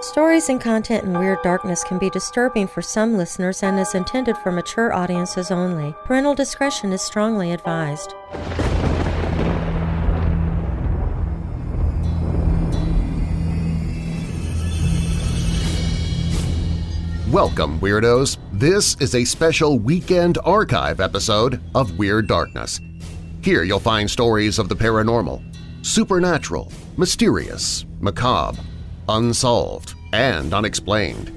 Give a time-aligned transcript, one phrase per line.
[0.00, 4.38] Stories and content in Weird Darkness can be disturbing for some listeners and is intended
[4.38, 5.92] for mature audiences only.
[6.04, 8.14] Parental discretion is strongly advised.
[17.32, 18.38] Welcome, Weirdos!
[18.54, 22.80] This is a special Weekend Archive episode of Weird Darkness.
[23.42, 25.42] Here you'll find stories of the paranormal,
[25.84, 28.62] supernatural, mysterious, macabre,
[29.10, 31.30] unsolved, and unexplained.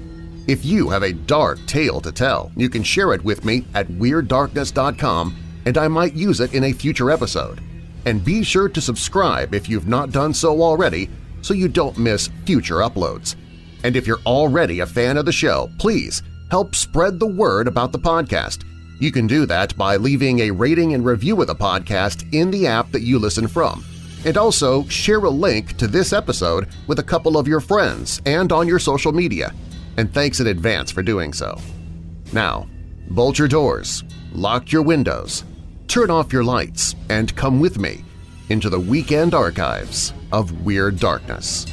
[0.48, 3.86] If you have a dark tale to tell, you can share it with me at
[3.88, 7.60] WeirdDarkness.com and I might use it in a future episode.
[8.06, 11.10] And be sure to subscribe if you've not done so already
[11.42, 13.36] so you don't miss future uploads.
[13.84, 17.92] And if you're already a fan of the show, please help spread the word about
[17.92, 18.64] the podcast.
[19.00, 22.66] You can do that by leaving a rating and review of the podcast in the
[22.66, 23.84] app that you listen from.
[24.24, 28.52] And also share a link to this episode with a couple of your friends and
[28.52, 29.52] on your social media.
[29.96, 31.58] And thanks in advance for doing so.
[32.32, 32.68] Now,
[33.10, 35.44] bolt your doors, lock your windows,
[35.88, 38.04] turn off your lights, and come with me
[38.48, 41.66] into the weekend archives of Weird Darkness.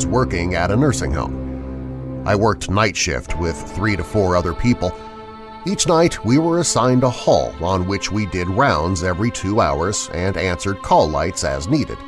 [0.00, 2.24] Was working at a nursing home.
[2.26, 4.98] I worked night shift with three to four other people.
[5.66, 10.08] Each night we were assigned a hall on which we did rounds every two hours
[10.14, 11.98] and answered call lights as needed.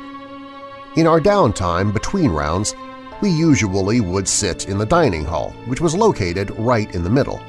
[0.95, 2.73] In our downtime between rounds,
[3.21, 7.39] we usually would sit in the dining hall, which was located right in the middle.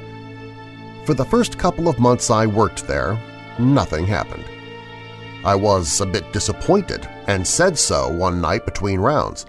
[1.06, 3.19] For the first couple of months I worked there,
[3.59, 4.44] nothing happened.
[5.43, 9.47] I was a bit disappointed and said so one night between rounds.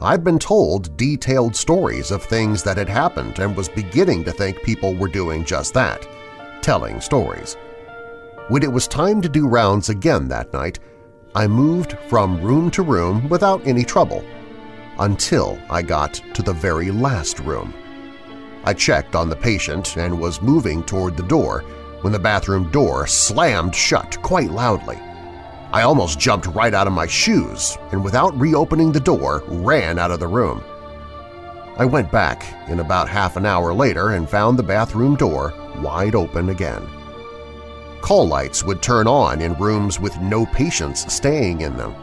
[0.00, 4.62] I'd been told detailed stories of things that had happened and was beginning to think
[4.62, 6.06] people were doing just that,
[6.62, 7.56] telling stories.
[8.46, 10.78] When it was time to do rounds again that night,
[11.34, 14.24] I moved from room to room without any trouble,
[15.00, 17.74] until I got to the very last room.
[18.64, 21.64] I checked on the patient and was moving toward the door
[22.02, 25.00] when the bathroom door slammed shut quite loudly.
[25.70, 30.10] I almost jumped right out of my shoes and without reopening the door ran out
[30.10, 30.64] of the room.
[31.76, 36.14] I went back in about half an hour later and found the bathroom door wide
[36.14, 36.88] open again.
[38.00, 41.94] Call lights would turn on in rooms with no patients staying in them.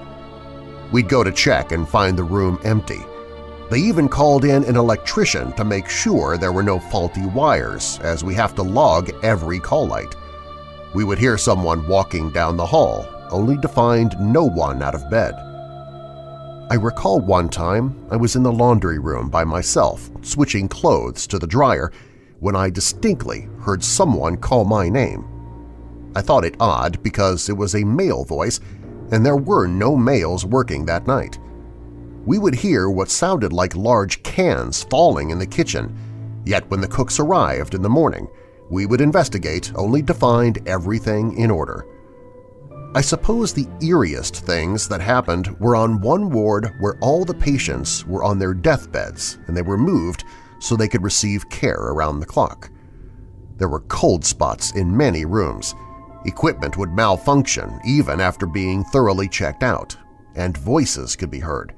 [0.91, 3.03] We'd go to check and find the room empty.
[3.71, 8.23] They even called in an electrician to make sure there were no faulty wires as
[8.23, 10.15] we have to log every call light.
[10.93, 15.09] We would hear someone walking down the hall only to find no one out of
[15.09, 15.33] bed.
[16.69, 21.37] I recall one time I was in the laundry room by myself switching clothes to
[21.37, 21.91] the dryer
[22.39, 25.25] when I distinctly heard someone call my name.
[26.16, 28.59] I thought it odd because it was a male voice
[29.11, 31.37] and there were no males working that night.
[32.25, 35.95] We would hear what sounded like large cans falling in the kitchen,
[36.45, 38.28] yet when the cooks arrived in the morning,
[38.71, 41.85] we would investigate only to find everything in order.
[42.95, 48.05] I suppose the eeriest things that happened were on one ward where all the patients
[48.05, 50.23] were on their deathbeds and they were moved
[50.59, 52.69] so they could receive care around the clock.
[53.57, 55.75] There were cold spots in many rooms.
[56.25, 59.97] Equipment would malfunction even after being thoroughly checked out,
[60.35, 61.75] and voices could be heard.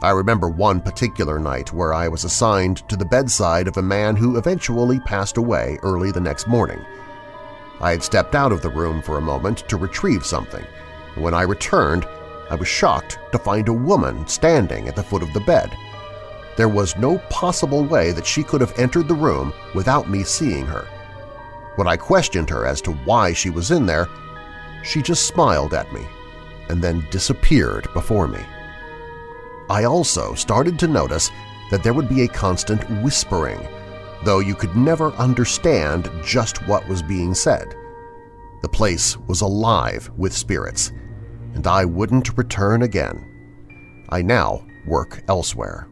[0.00, 4.14] I remember one particular night where I was assigned to the bedside of a man
[4.14, 6.78] who eventually passed away early the next morning.
[7.80, 10.64] I had stepped out of the room for a moment to retrieve something.
[11.14, 12.06] When I returned,
[12.50, 15.74] I was shocked to find a woman standing at the foot of the bed.
[16.56, 20.66] There was no possible way that she could have entered the room without me seeing
[20.66, 20.86] her.
[21.76, 24.08] When I questioned her as to why she was in there,
[24.82, 26.06] she just smiled at me
[26.68, 28.40] and then disappeared before me.
[29.70, 31.30] I also started to notice
[31.70, 33.66] that there would be a constant whispering,
[34.24, 37.74] though you could never understand just what was being said.
[38.62, 40.92] The place was alive with spirits,
[41.54, 43.26] and I wouldn't return again.
[44.10, 45.86] I now work elsewhere.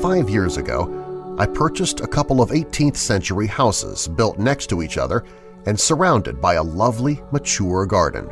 [0.00, 0.99] Five years ago,
[1.40, 5.24] I purchased a couple of 18th-century houses built next to each other
[5.64, 8.30] and surrounded by a lovely, mature garden.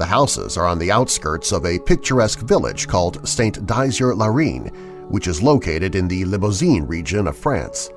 [0.00, 3.64] The houses are on the outskirts of a picturesque village called St.
[3.64, 4.74] Dizier-Leyrenne,
[5.08, 7.88] which is located in the Limousin region of France.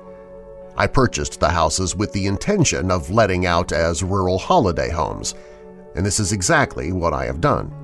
[0.76, 5.34] I purchased the houses with the intention of letting out as rural holiday homes,
[5.96, 7.74] and this is exactly what I have done.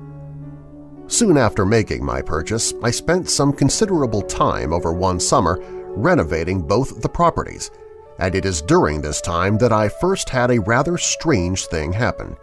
[1.07, 5.61] Soon after making my purchase, I spent some considerable time over one summer
[6.01, 7.71] renovating both the properties,
[8.19, 12.35] and it is during this time that I first had a rather strange thing happen.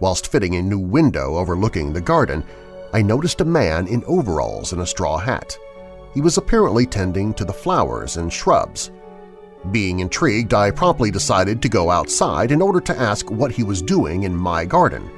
[0.00, 2.44] Whilst fitting a new window overlooking the garden,
[2.92, 5.58] I noticed a man in overalls and a straw hat.
[6.14, 8.90] He was apparently tending to the flowers and shrubs.
[9.70, 13.82] Being intrigued, I promptly decided to go outside in order to ask what he was
[13.82, 15.10] doing in my garden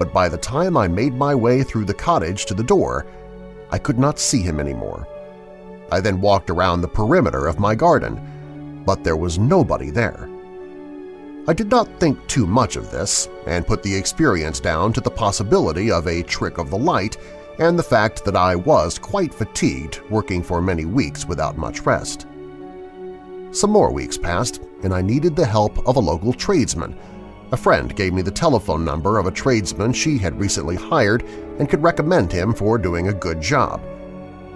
[0.00, 3.04] but by the time I made my way through the cottage to the door,
[3.70, 5.06] I could not see him anymore.
[5.90, 10.28] I then walked around the perimeter of my garden, but there was nobody there.
[11.48, 15.10] I did not think too much of this and put the experience down to the
[15.10, 17.16] possibility of a trick of the light
[17.58, 22.26] and the fact that I was quite fatigued working for many weeks without much rest.
[23.52, 26.96] Some more weeks passed, and I needed the help of a local tradesman
[27.52, 31.24] a friend gave me the telephone number of a tradesman she had recently hired
[31.58, 33.80] and could recommend him for doing a good job.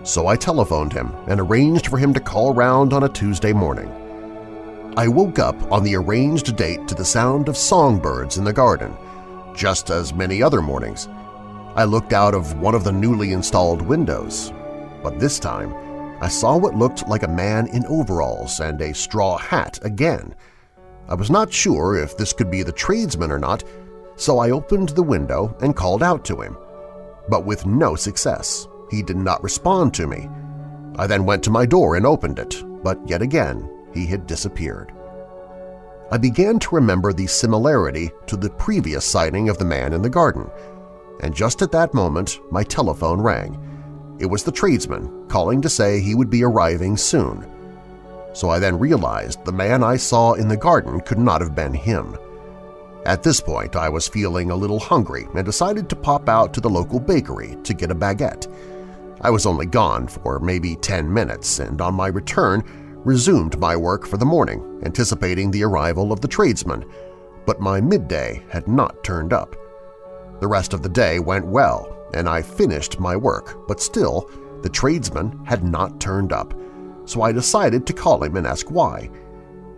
[0.04, 3.90] So I telephoned him and arranged for him to call round on a Tuesday morning.
[4.96, 8.94] I woke up on the arranged date to the sound of songbirds in the garden,
[9.56, 11.08] just as many other mornings.
[11.74, 14.52] I looked out of one of the newly installed windows,
[15.02, 15.74] but this time
[16.22, 20.34] I saw what looked like a man in overalls and a straw hat again,
[21.08, 23.64] I was not sure if this could be the tradesman or not,
[24.16, 26.56] so I opened the window and called out to him.
[27.28, 28.68] But with no success.
[28.90, 30.28] He did not respond to me.
[30.96, 34.92] I then went to my door and opened it, but yet again he had disappeared.
[36.10, 40.10] I began to remember the similarity to the previous sighting of the man in the
[40.10, 40.50] garden,
[41.20, 43.58] and just at that moment my telephone rang.
[44.20, 47.50] It was the tradesman calling to say he would be arriving soon
[48.34, 51.72] so I then realized the man I saw in the garden could not have been
[51.72, 52.18] him.
[53.06, 56.60] At this point, I was feeling a little hungry and decided to pop out to
[56.60, 58.48] the local bakery to get a baguette.
[59.24, 62.62] I was only gone for maybe 10 minutes and on my return
[63.06, 66.84] resumed my work for the morning, anticipating the arrival of the tradesman,
[67.46, 69.56] but my midday had not turned up.
[70.40, 74.68] The rest of the day went well, and I finished my work, but still the
[74.68, 76.52] tradesman had not turned up,
[77.06, 79.10] so I decided to call him and ask why.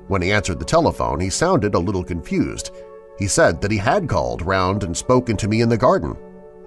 [0.08, 2.72] When he answered the telephone, he sounded a little confused.
[3.16, 6.16] He said that he had called round and spoken to me in the garden.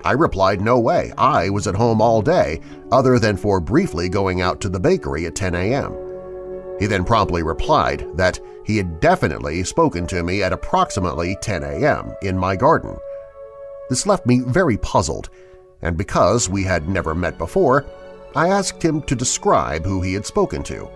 [0.04, 4.42] I replied no way, I was at home all day, other than for briefly going
[4.42, 5.96] out to the bakery at 10 a.m.
[6.80, 12.14] He then promptly replied that he had definitely spoken to me at approximately 10 a.m.
[12.22, 12.98] in my garden.
[13.90, 15.30] This left me very puzzled,
[15.82, 17.86] and because we had never met before,
[18.36, 20.90] I asked him to describe who he had spoken to.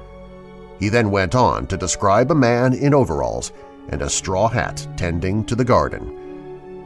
[0.80, 3.52] He then went on to describe a man in overalls
[3.90, 6.23] and a straw hat tending to the garden.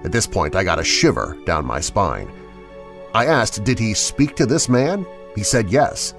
[0.07, 2.31] At this point I got a shiver down my spine.
[3.13, 5.05] I asked did he speak to this man?
[5.35, 6.13] He said yes.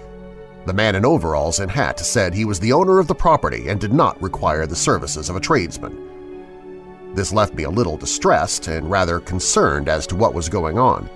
[0.66, 3.80] The man in overalls and hat said he was the owner of the property and
[3.80, 7.14] did not require the services of a tradesman.
[7.14, 11.08] This left me a little distressed and rather concerned as to what was going on.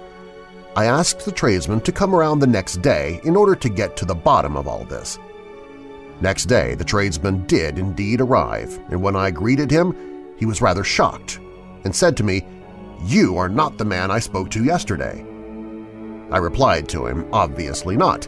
[0.75, 4.07] I asked the tradesman to come around the next day in order to get to
[4.07, 5.19] the bottom of all this.
[6.23, 9.95] Next day, the tradesman did indeed arrive, and when I greeted him,
[10.39, 11.39] he was rather shocked
[11.85, 12.45] and said to me,
[13.05, 15.25] "'You are not the man I spoke to yesterday.'
[16.31, 18.27] I replied to him, obviously not,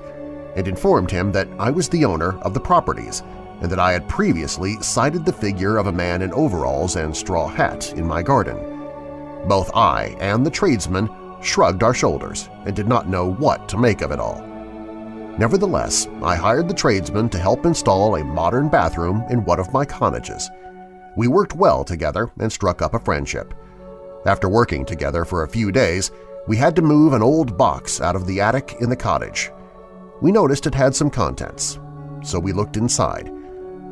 [0.57, 3.23] and informed him that I was the owner of the properties
[3.61, 7.47] and that I had previously sighted the figure of a man in overalls and straw
[7.47, 8.59] hat in my garden.
[9.49, 11.09] Both I and the tradesman
[11.40, 14.43] shrugged our shoulders and did not know what to make of it all.
[15.38, 19.85] Nevertheless, I hired the tradesman to help install a modern bathroom in one of my
[19.85, 20.50] cottages.
[21.16, 23.54] We worked well together and struck up a friendship.
[24.26, 26.11] After working together for a few days,
[26.47, 29.50] we had to move an old box out of the attic in the cottage.
[30.23, 31.78] We noticed it had some contents,
[32.23, 33.31] so we looked inside.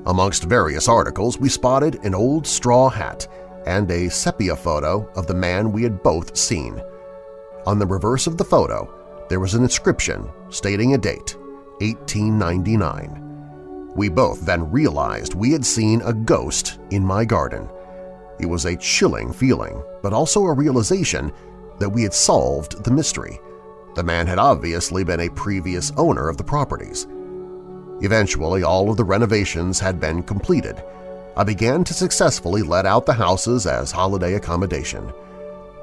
[0.06, 3.26] Amongst various articles, we spotted an old straw hat
[3.66, 6.82] and a sepia photo of the man we had both seen.
[7.66, 8.92] On the reverse of the photo,
[9.28, 11.36] there was an inscription stating a date,
[11.80, 13.92] 1899.
[13.94, 17.68] We both then realized we had seen a ghost in my garden.
[18.42, 21.32] It was a chilling feeling, but also a realization
[21.78, 23.38] that we had solved the mystery.
[23.94, 27.06] The man had obviously been a previous owner of the properties.
[28.00, 30.82] Eventually, all of the renovations had been completed.
[31.36, 35.12] I began to successfully let out the houses as holiday accommodation.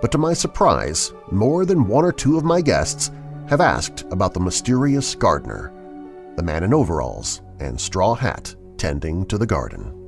[0.01, 3.11] But to my surprise, more than one or two of my guests
[3.47, 5.71] have asked about the mysterious gardener,
[6.35, 9.98] the man in overalls and straw hat tending to the garden.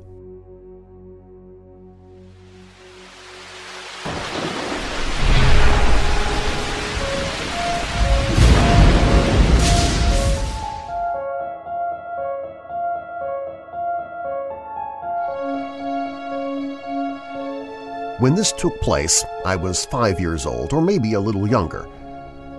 [18.21, 21.87] When this took place, I was five years old or maybe a little younger.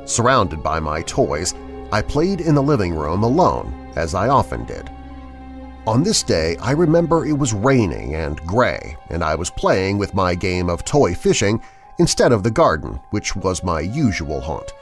[0.06, 1.54] Surrounded by my toys,
[1.92, 4.90] I played in the living room alone as I often did.
[5.86, 10.14] On this day, I remember it was raining and gray, and I was playing with
[10.14, 11.62] my game of toy fishing
[12.00, 14.72] instead of the garden, which was my usual haunt.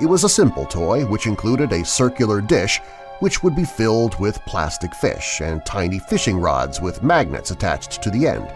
[0.00, 2.80] It was a simple toy which included a circular dish
[3.18, 8.10] which would be filled with plastic fish and tiny fishing rods with magnets attached to
[8.10, 8.48] the end.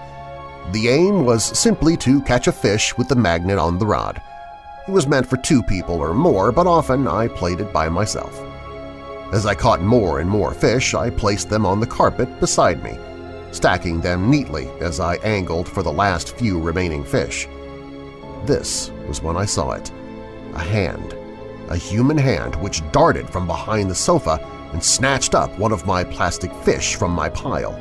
[0.72, 4.22] The aim was simply to catch a fish with the magnet on the rod.
[4.86, 8.40] It was meant for two people or more, but often I played it by myself.
[9.32, 12.98] As I caught more and more fish, I placed them on the carpet beside me,
[13.52, 17.48] stacking them neatly as I angled for the last few remaining fish.
[18.44, 19.90] This was when I saw it.
[20.54, 21.14] A hand.
[21.68, 24.38] A human hand which darted from behind the sofa
[24.72, 27.78] and snatched up one of my plastic fish from my pile.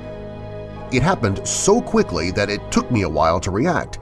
[0.92, 4.00] It happened so quickly that it took me a while to react.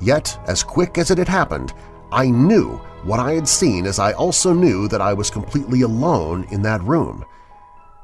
[0.00, 1.72] Yet, as quick as it had happened,
[2.10, 6.46] I knew what I had seen as I also knew that I was completely alone
[6.50, 7.24] in that room.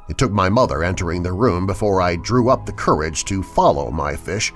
[0.09, 3.91] It took my mother entering the room before I drew up the courage to follow
[3.91, 4.52] my fish,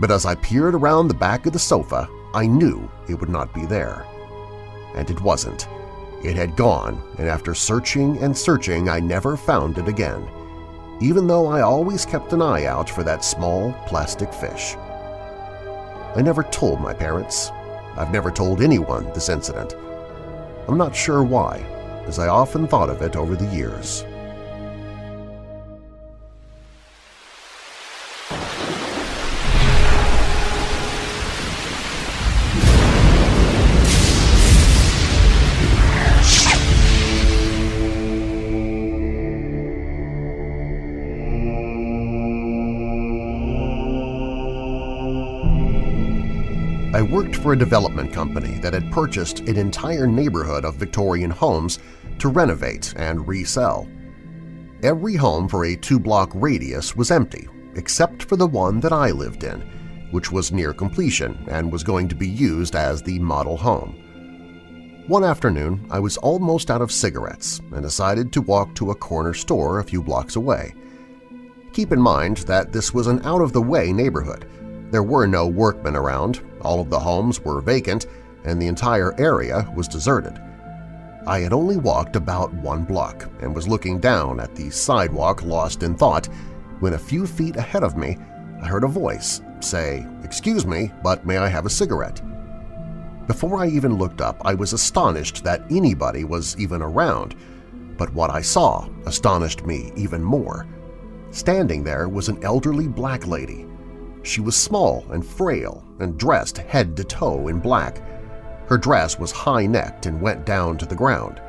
[0.00, 3.54] but as I peered around the back of the sofa, I knew it would not
[3.54, 4.04] be there.
[4.94, 5.68] And it wasn't.
[6.22, 10.28] It had gone, and after searching and searching I never found it again,
[11.00, 14.76] even though I always kept an eye out for that small plastic fish.
[16.16, 17.50] I never told my parents,
[17.96, 19.74] I've never told anyone this incident.
[20.66, 21.58] I'm not sure why,
[22.06, 24.04] as I often thought of it over the years.
[47.38, 51.78] For a development company that had purchased an entire neighborhood of Victorian homes
[52.18, 53.88] to renovate and resell.
[54.82, 59.44] Every home for a two-block radius was empty, except for the one that I lived
[59.44, 59.60] in,
[60.10, 65.04] which was near completion and was going to be used as the model home.
[65.06, 69.32] One afternoon, I was almost out of cigarettes and decided to walk to a corner
[69.32, 70.74] store a few blocks away.
[71.72, 74.46] Keep in mind that this was an out-of-the-way neighborhood.
[74.90, 78.06] There were no workmen around, all of the homes were vacant,
[78.44, 80.40] and the entire area was deserted.
[81.26, 85.82] I had only walked about one block and was looking down at the sidewalk lost
[85.82, 86.26] in thought
[86.80, 88.16] when a few feet ahead of me
[88.62, 92.22] I heard a voice say, "'Excuse me, but may I have a cigarette?'
[93.26, 97.34] Before I even looked up, I was astonished that anybody was even around,
[97.98, 100.66] but what I saw astonished me even more.
[101.30, 103.66] Standing there was an elderly black lady,
[104.28, 108.02] she was small and frail and dressed head to toe in black.
[108.68, 111.40] Her dress was high-necked and went down to the ground.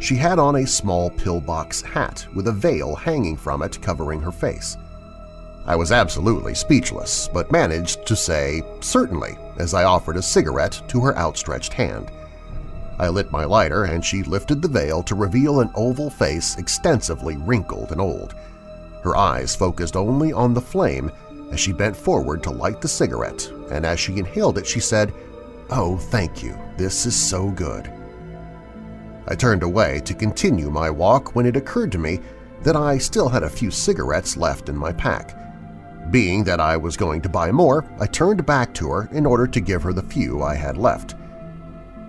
[0.00, 4.32] She had on a small pillbox hat with a veil hanging from it covering her
[4.32, 4.76] face.
[5.66, 11.00] I was absolutely speechless, but managed to say certainly as I offered a cigarette to
[11.00, 12.10] her outstretched hand.
[12.98, 17.36] I lit my lighter and she lifted the veil to reveal an oval face extensively
[17.36, 18.34] wrinkled and old.
[19.04, 21.12] Her eyes focused only on the flame
[21.52, 25.12] as she bent forward to light the cigarette, and as she inhaled it she said,
[25.70, 26.58] "'Oh, thank you.
[26.76, 27.92] This is so good.'
[29.26, 32.20] I turned away to continue my walk when it occurred to me
[32.62, 35.36] that I still had a few cigarettes left in my pack.
[36.10, 39.46] Being that I was going to buy more, I turned back to her in order
[39.46, 41.14] to give her the few I had left.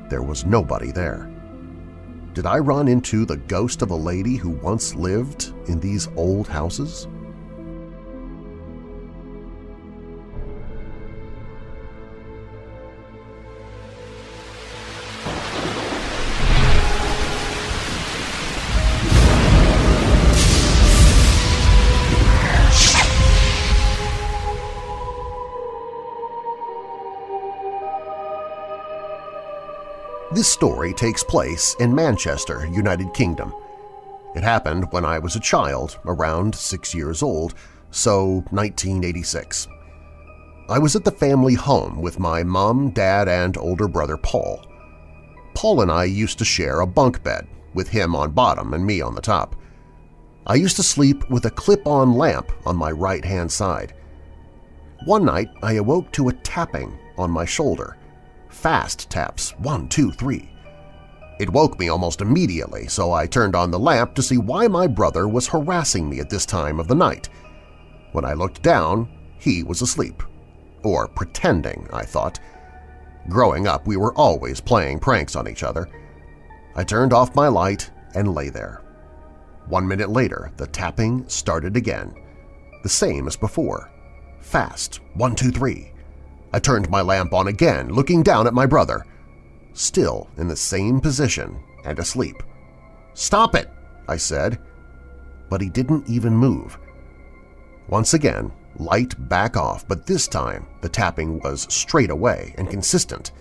[0.10, 1.30] There was nobody there.
[2.34, 6.48] Did I run into the ghost of a lady who once lived in these old
[6.48, 7.08] houses?
[30.32, 33.52] This story takes place in Manchester, United Kingdom.
[34.36, 37.56] It happened when I was a child, around six years old,
[37.90, 39.68] so 1986.
[40.70, 44.64] I was at the family home with my mom, dad, and older brother Paul.
[45.56, 49.02] Paul and I used to share a bunk bed, with him on bottom and me
[49.02, 49.56] on the top.
[50.46, 53.96] I used to sleep with a clip-on lamp on my right-hand side.
[55.06, 57.98] One night I awoke to a tapping on my shoulder
[58.60, 60.50] fast taps, one, two, three.
[61.40, 64.86] It woke me almost immediately, so I turned on the lamp to see why my
[64.86, 67.30] brother was harassing me at this time of the night.
[68.12, 70.22] When I looked down, he was asleep.
[70.84, 72.40] Or pretending, I thought.
[73.30, 75.88] Growing up, we were always playing pranks on each other.
[76.76, 78.82] I turned off my light and lay there.
[79.68, 82.14] One minute later, the tapping started again,
[82.84, 83.90] the same as before.
[84.42, 85.89] Fast, one, two, three.
[86.52, 89.06] I turned my lamp on again, looking down at my brother.
[89.74, 92.42] Still in the same position and asleep.
[93.14, 93.72] "'Stop it!'
[94.08, 94.60] I said.
[95.50, 96.78] But he didn't even move.
[97.88, 103.32] Once again, light back off, but this time the tapping was straight away and consistent.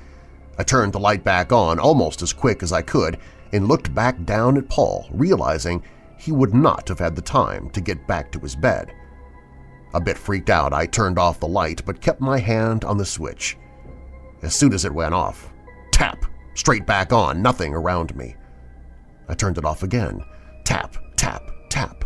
[0.59, 3.18] I turned the light back on almost as quick as I could
[3.53, 5.83] and looked back down at Paul, realizing
[6.18, 8.92] he would not have had the time to get back to his bed.
[9.94, 13.07] A bit freaked out, I turned off the light but kept my hand on the
[13.07, 13.57] switch.
[14.42, 15.51] As soon as it went off,
[15.92, 16.24] tap,
[16.55, 18.37] straight back on, nothing around me.
[19.29, 20.22] I turned it off again.
[20.64, 22.05] Tap, tap, tap.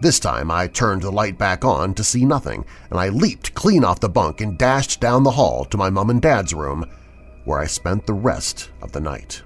[0.00, 3.84] This time I turned the light back on to see nothing, and I leaped clean
[3.84, 6.84] off the bunk and dashed down the hall to my mom and dad's room,
[7.44, 9.42] where I spent the rest of the night.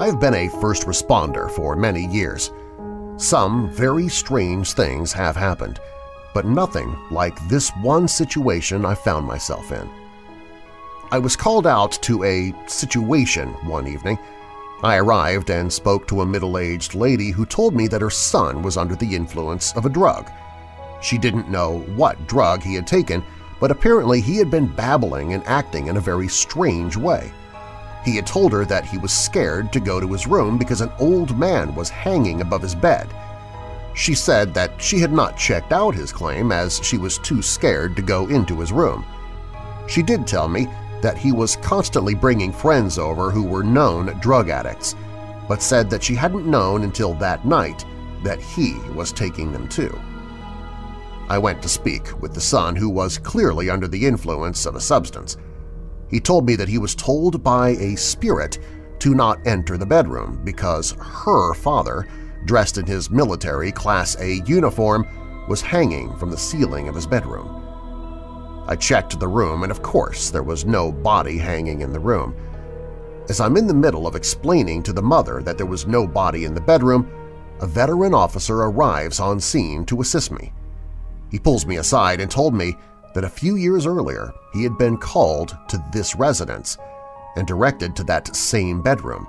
[0.00, 2.52] I've been a first responder for many years.
[3.18, 5.78] Some very strange things have happened,
[6.32, 9.86] but nothing like this one situation I found myself in.
[11.10, 14.18] I was called out to a situation one evening.
[14.82, 18.78] I arrived and spoke to a middle-aged lady who told me that her son was
[18.78, 20.30] under the influence of a drug.
[21.02, 23.22] She didn't know what drug he had taken,
[23.60, 27.30] but apparently he had been babbling and acting in a very strange way.
[28.04, 30.92] He had told her that he was scared to go to his room because an
[30.98, 33.08] old man was hanging above his bed.
[33.94, 37.96] She said that she had not checked out his claim as she was too scared
[37.96, 39.04] to go into his room.
[39.88, 40.68] She did tell me
[41.02, 44.94] that he was constantly bringing friends over who were known drug addicts,
[45.48, 47.84] but said that she hadn't known until that night
[48.22, 49.98] that he was taking them too.
[51.28, 54.80] I went to speak with the son who was clearly under the influence of a
[54.80, 55.36] substance.
[56.10, 58.58] He told me that he was told by a spirit
[58.98, 62.06] to not enter the bedroom because her father,
[62.44, 65.06] dressed in his military Class A uniform,
[65.48, 67.56] was hanging from the ceiling of his bedroom.
[68.66, 72.34] I checked the room and of course there was no body hanging in the room.
[73.28, 76.44] As I'm in the middle of explaining to the mother that there was no body
[76.44, 77.10] in the bedroom,
[77.60, 80.52] a veteran officer arrives on scene to assist me.
[81.30, 82.76] He pulls me aside and told me
[83.14, 86.78] that a few years earlier he had been called to this residence
[87.36, 89.26] and directed to that same bedroom.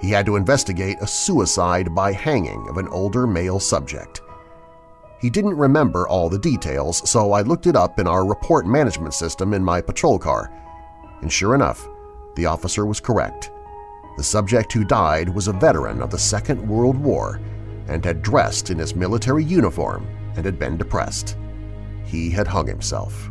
[0.00, 4.22] He had to investigate a suicide by hanging of an older male subject.
[5.20, 9.12] He didn't remember all the details, so I looked it up in our report management
[9.12, 10.50] system in my patrol car,
[11.20, 11.86] and sure enough,
[12.36, 13.50] the officer was correct.
[14.16, 17.40] The subject who died was a veteran of the Second World War
[17.88, 21.36] and had dressed in his military uniform and had been depressed.
[22.10, 23.30] He had hung himself.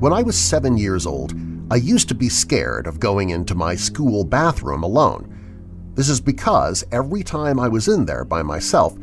[0.00, 1.34] When I was seven years old,
[1.70, 5.92] I used to be scared of going into my school bathroom alone.
[5.94, 8.96] This is because every time I was in there by myself,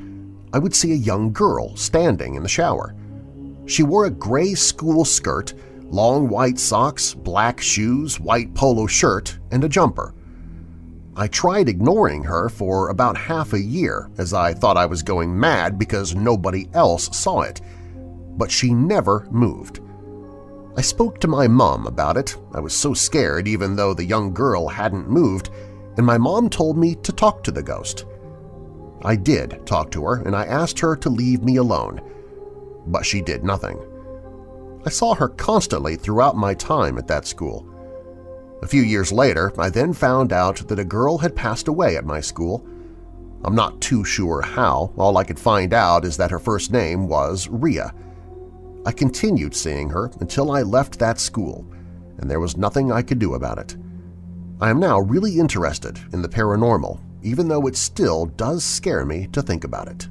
[0.53, 2.95] I would see a young girl standing in the shower.
[3.65, 9.63] She wore a gray school skirt, long white socks, black shoes, white polo shirt, and
[9.63, 10.13] a jumper.
[11.15, 15.37] I tried ignoring her for about half a year as I thought I was going
[15.39, 17.61] mad because nobody else saw it,
[18.37, 19.79] but she never moved.
[20.75, 22.35] I spoke to my mom about it.
[22.53, 25.51] I was so scared even though the young girl hadn't moved,
[25.97, 28.05] and my mom told me to talk to the ghost.
[29.03, 32.01] I did talk to her, and I asked her to leave me alone,
[32.87, 33.79] but she did nothing.
[34.85, 37.67] I saw her constantly throughout my time at that school.
[38.61, 42.05] A few years later, I then found out that a girl had passed away at
[42.05, 42.65] my school.
[43.43, 47.07] I'm not too sure how, all I could find out is that her first name
[47.07, 47.93] was Ria.
[48.85, 51.65] I continued seeing her until I left that school,
[52.17, 53.75] and there was nothing I could do about it.
[54.61, 59.27] I am now really interested in the paranormal, even though it still does scare me
[59.31, 60.07] to think about it.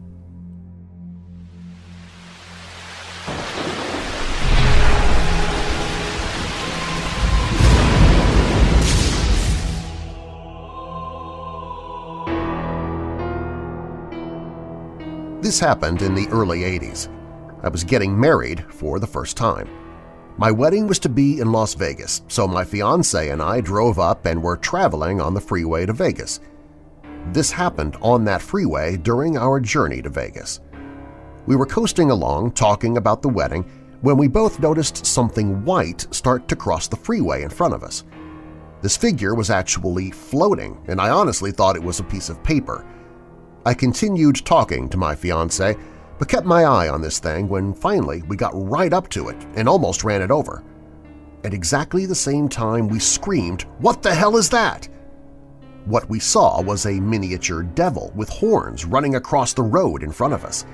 [15.43, 17.09] This happened in the early 80s.
[17.63, 19.69] I was getting married for the first time.
[20.39, 24.25] My wedding was to be in Las Vegas, so my fiancé and I drove up
[24.25, 26.41] and were traveling on the freeway to Vegas.
[27.27, 30.61] This happened on that freeway during our journey to Vegas.
[31.47, 33.65] We were coasting along talking about the wedding
[34.01, 38.05] when we both noticed something white start to cross the freeway in front of us.
[38.81, 42.85] This figure was actually floating, and I honestly thought it was a piece of paper.
[43.65, 45.79] I continued talking to my fiancé
[46.19, 49.37] but kept my eye on this thing when finally we got right up to it
[49.57, 50.63] and almost ran it over.
[51.43, 54.89] At exactly the same time we screamed, "'What the hell is that?'
[55.85, 60.33] What we saw was a miniature devil with horns running across the road in front
[60.33, 60.65] of us.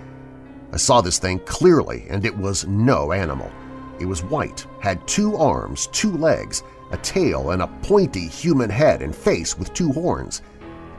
[0.70, 3.50] I saw this thing clearly, and it was no animal.
[3.98, 9.00] It was white, had two arms, two legs, a tail, and a pointy human head
[9.00, 10.42] and face with two horns.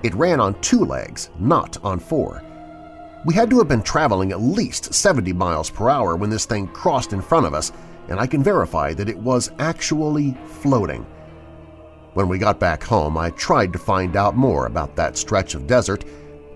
[0.02, 2.42] It ran on two legs, not on four.
[3.26, 6.68] We had to have been traveling at least 70 miles per hour when this thing
[6.70, 7.72] crossed in front of us,
[8.08, 11.06] and I can verify that it was actually floating.
[12.14, 15.68] When we got back home, I tried to find out more about that stretch of
[15.68, 16.06] desert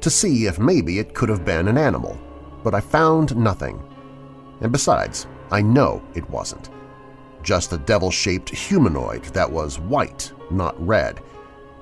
[0.01, 2.19] to see if maybe it could have been an animal,
[2.63, 3.81] but I found nothing.
[4.61, 6.69] And besides, I know it wasn't.
[7.43, 11.21] Just a devil-shaped humanoid that was white, not red.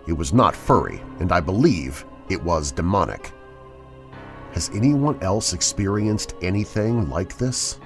[0.07, 3.31] It was not furry, and I believe it was demonic.
[4.51, 7.79] Has anyone else experienced anything like this?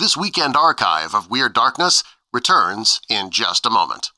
[0.00, 4.12] This weekend archive of Weird Darkness returns in just a moment.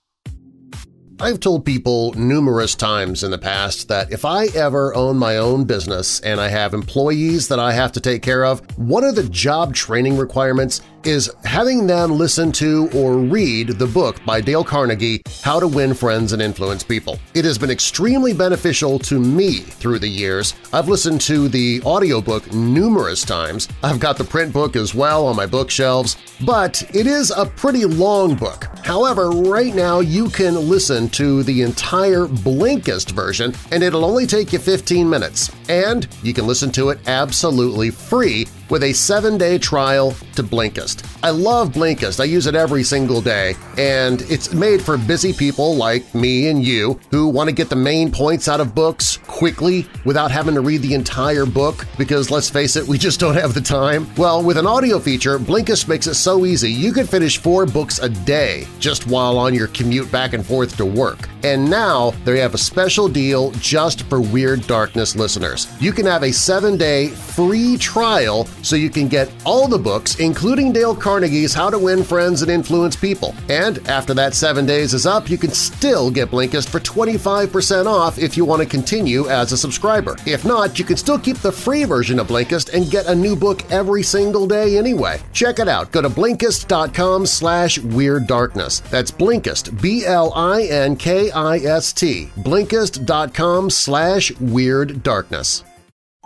[1.18, 5.64] I've told people numerous times in the past that if I ever own my own
[5.64, 9.28] business and I have employees that I have to take care of, one of the
[9.28, 15.22] job training requirements is having them listen to or read the book by Dale Carnegie,
[15.42, 17.18] How to Win Friends and Influence People.
[17.34, 20.54] It has been extremely beneficial to me through the years.
[20.72, 23.68] I've listened to the audiobook numerous times.
[23.82, 27.84] I've got the print book as well on my bookshelves, but it is a pretty
[27.84, 28.68] long book.
[28.84, 34.52] However, right now you can listen to the entire Blinkist version and it'll only take
[34.52, 35.50] you 15 minutes.
[35.68, 41.06] And you can listen to it absolutely free with a seven-day trial to Blinkist.
[41.22, 42.20] I love Blinkist.
[42.20, 46.64] I use it every single day, and it's made for busy people like me and
[46.64, 50.62] you who want to get the main points out of books quickly without having to
[50.62, 54.06] read the entire book because, let's face it, we just don't have the time.
[54.16, 57.98] Well, with an audio feature, Blinkist makes it so easy you can finish four books
[57.98, 61.28] a day just while on your commute back and forth to work.
[61.44, 65.68] And now they have a special deal just for Weird Darkness listeners.
[65.81, 70.72] You can have a seven-day free trial so you can get all the books, including
[70.72, 73.35] Dale Carnegie's How to Win Friends and Influence People.
[73.48, 78.18] And after that seven days is up, you can still get Blinkist for 25% off
[78.18, 80.16] if you want to continue as a subscriber.
[80.26, 83.35] If not, you can still keep the free version of Blinkist and get a new
[83.35, 85.20] book every single day anyway.
[85.33, 85.90] Check it out.
[85.90, 88.81] Go to Blinkist.com slash Weird Darkness.
[88.81, 95.64] That's Blinkist, B-L-I-N-K K-I-S-T, Blinkist.com slash Weird Darkness.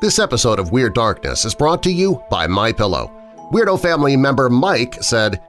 [0.01, 3.13] This episode of Weird Darkness is brought to you by MyPillow.
[3.53, 5.41] Weirdo family member Mike said,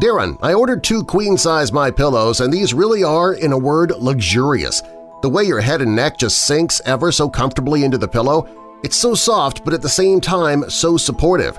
[0.00, 4.80] Darren, I ordered two queen-size My Pillows, and these really are, in a word, luxurious.
[5.22, 8.48] The way your head and neck just sinks ever so comfortably into the pillow,
[8.84, 11.58] it's so soft but at the same time so supportive.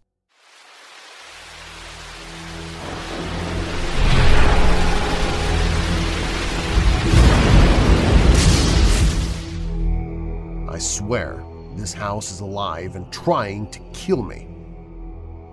[10.68, 11.42] I swear
[11.74, 14.45] this house is alive and trying to kill me.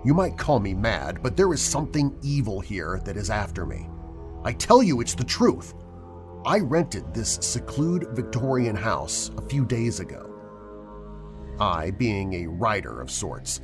[0.04, 3.88] You might call me mad, but there is something evil here that is after me.
[4.44, 5.74] I tell you it's the truth.
[6.44, 10.30] I rented this secluded Victorian house a few days ago.
[11.58, 13.62] I being a writer of sorts.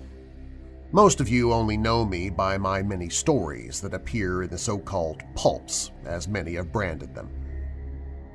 [0.93, 5.23] Most of you only know me by my many stories that appear in the so-called
[5.35, 7.29] pulps, as many have branded them.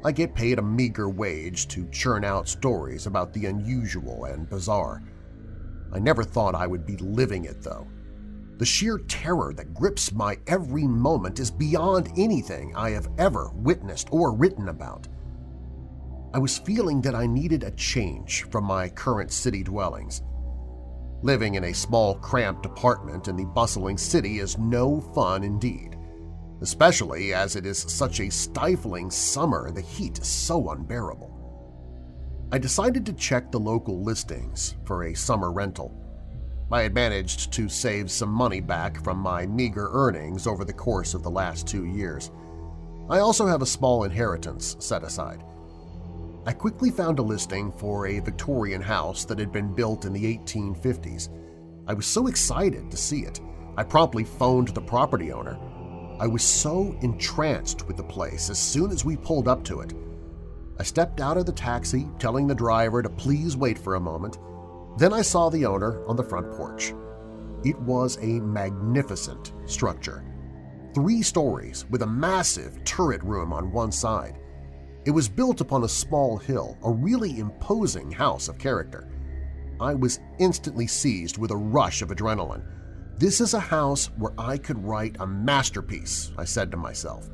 [0.05, 5.01] I get paid a meager wage to churn out stories about the unusual and bizarre.
[5.91, 7.87] I never thought I would be living it, though.
[8.57, 14.07] The sheer terror that grips my every moment is beyond anything I have ever witnessed
[14.11, 15.07] or written about.
[16.33, 20.21] I was feeling that I needed a change from my current city dwellings.
[21.21, 25.97] Living in a small, cramped apartment in the bustling city is no fun indeed,
[26.61, 31.31] especially as it is such a stifling summer and the heat is so unbearable.
[32.51, 36.04] I decided to check the local listings for a summer rental.
[36.71, 41.13] I had managed to save some money back from my meager earnings over the course
[41.13, 42.31] of the last two years.
[43.09, 45.43] I also have a small inheritance set aside.
[46.45, 50.37] I quickly found a listing for a Victorian house that had been built in the
[50.37, 51.29] 1850s.
[51.87, 53.39] I was so excited to see it,
[53.77, 55.57] I promptly phoned the property owner.
[56.19, 59.93] I was so entranced with the place as soon as we pulled up to it.
[60.79, 64.37] I stepped out of the taxi, telling the driver to please wait for a moment,
[64.97, 66.93] then I saw the owner on the front porch.
[67.63, 70.23] It was a magnificent structure.
[70.93, 74.39] Three stories with a massive turret room on one side.
[75.05, 79.11] It was built upon a small hill, a really imposing house of character.
[79.79, 82.63] I was instantly seized with a rush of adrenaline.
[83.17, 87.29] This is a house where I could write a masterpiece, I said to myself.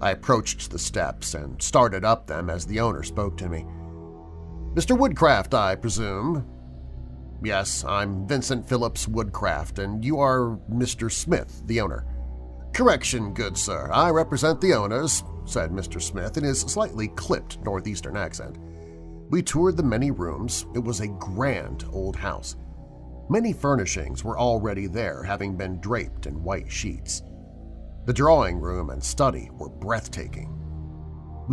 [0.00, 3.64] I approached the steps and started up them as the owner spoke to me.
[4.74, 4.96] Mr.
[4.96, 6.46] Woodcraft, I presume?
[7.44, 11.12] Yes, I'm Vincent Phillips Woodcraft, and you are Mr.
[11.12, 12.06] Smith, the owner.
[12.72, 13.90] Correction, good sir.
[13.92, 16.00] I represent the owners, said Mr.
[16.00, 18.56] Smith in his slightly clipped northeastern accent.
[19.28, 20.64] We toured the many rooms.
[20.74, 22.56] It was a grand old house.
[23.28, 27.22] Many furnishings were already there, having been draped in white sheets.
[28.06, 30.61] The drawing room and study were breathtaking.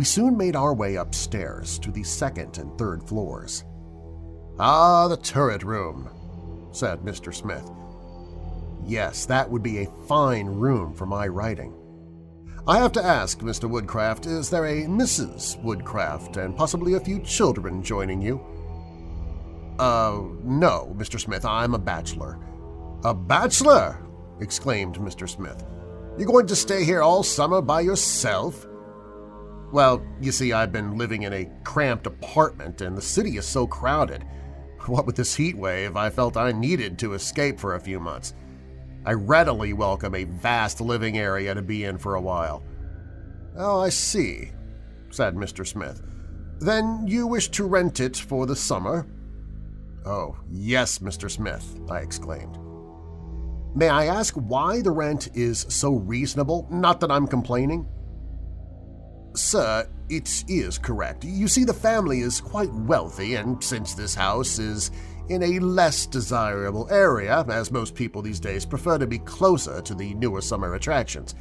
[0.00, 3.64] We soon made our way upstairs to the second and third floors.
[4.58, 6.08] Ah, the turret room,
[6.72, 7.34] said Mr.
[7.34, 7.70] Smith.
[8.86, 11.74] Yes, that would be a fine room for my writing.
[12.66, 13.68] I have to ask, Mr.
[13.68, 15.62] Woodcraft, is there a Mrs.
[15.62, 18.40] Woodcraft and possibly a few children joining you?
[19.78, 21.20] Uh, no, Mr.
[21.20, 22.38] Smith, I'm a bachelor.
[23.04, 23.98] A bachelor?
[24.40, 25.28] exclaimed Mr.
[25.28, 25.62] Smith.
[26.16, 28.66] You're going to stay here all summer by yourself?
[29.72, 33.66] Well, you see, I've been living in a cramped apartment and the city is so
[33.66, 34.24] crowded.
[34.86, 38.32] What with this heat wave, I felt I needed to escape for a few months.
[39.04, 42.62] I readily welcome a vast living area to be in for a while.
[43.58, 44.52] Oh, I see,
[45.10, 45.66] said Mr.
[45.66, 46.02] Smith.
[46.60, 49.06] Then you wish to rent it for the summer?
[50.06, 51.30] Oh, yes, Mr.
[51.30, 52.58] Smith, I exclaimed.
[53.74, 56.66] May I ask why the rent is so reasonable?
[56.70, 57.86] Not that I'm complaining.
[59.34, 61.24] Sir, it is correct.
[61.24, 64.90] You see, the family is quite wealthy, and since this house is
[65.28, 69.94] in a less desirable area, as most people these days prefer to be closer to
[69.94, 71.36] the newer summer attractions,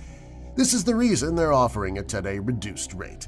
[0.56, 3.28] This is the reason they're offering it at a reduced rate.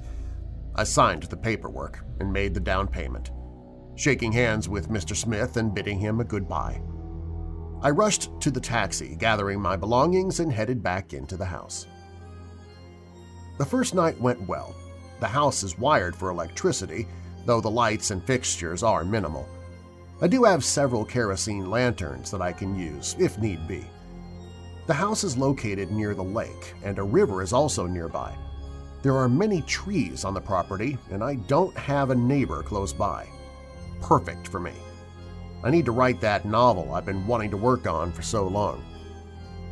[0.76, 3.32] I signed the paperwork and made the down payment,
[3.96, 5.16] shaking hands with Mr.
[5.16, 6.82] Smith and bidding him a goodbye.
[7.82, 11.88] I rushed to the taxi, gathering my belongings, and headed back into the house.
[13.58, 14.76] The first night went well.
[15.20, 17.08] The house is wired for electricity,
[17.46, 19.48] though the lights and fixtures are minimal.
[20.22, 23.86] I do have several kerosene lanterns that I can use if need be.
[24.88, 28.36] The house is located near the lake, and a river is also nearby.
[29.04, 33.28] There are many trees on the property, and I don't have a neighbor close by.
[34.00, 34.74] Perfect for me.
[35.64, 38.84] I need to write that novel I've been wanting to work on for so long.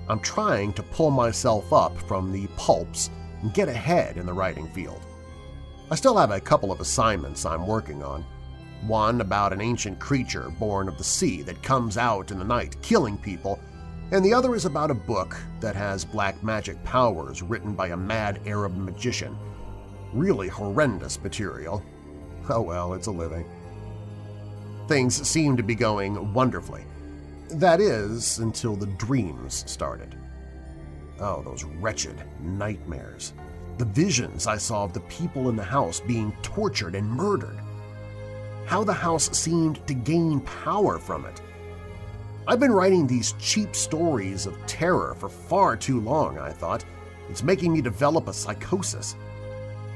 [0.07, 3.11] I'm trying to pull myself up from the pulps
[3.41, 5.01] and get ahead in the writing field.
[5.91, 8.23] I still have a couple of assignments I'm working on.
[8.85, 12.81] One about an ancient creature born of the sea that comes out in the night
[12.81, 13.59] killing people,
[14.11, 17.97] and the other is about a book that has black magic powers written by a
[17.97, 19.37] mad Arab magician.
[20.13, 21.83] Really horrendous material.
[22.49, 23.45] Oh well, it's a living.
[24.87, 26.83] Things seemed to be going wonderfully.
[27.51, 30.15] That is, until the dreams started.
[31.21, 33.33] Oh, those wretched nightmares.
[33.77, 37.59] The visions I saw of the people in the house being tortured and murdered.
[38.65, 41.41] How the house seemed to gain power from it.
[42.47, 46.85] I've been writing these cheap stories of terror for far too long, I thought.
[47.29, 49.15] It's making me develop a psychosis.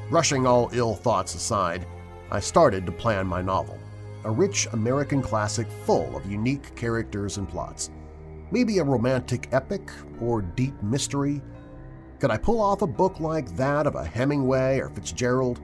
[0.10, 1.88] Brushing all ill thoughts aside,
[2.32, 3.80] I started to plan my novel,
[4.24, 7.90] a rich American classic full of unique characters and plots.
[8.52, 11.42] Maybe a romantic epic or deep mystery?
[12.20, 15.60] Could I pull off a book like that of a Hemingway or Fitzgerald?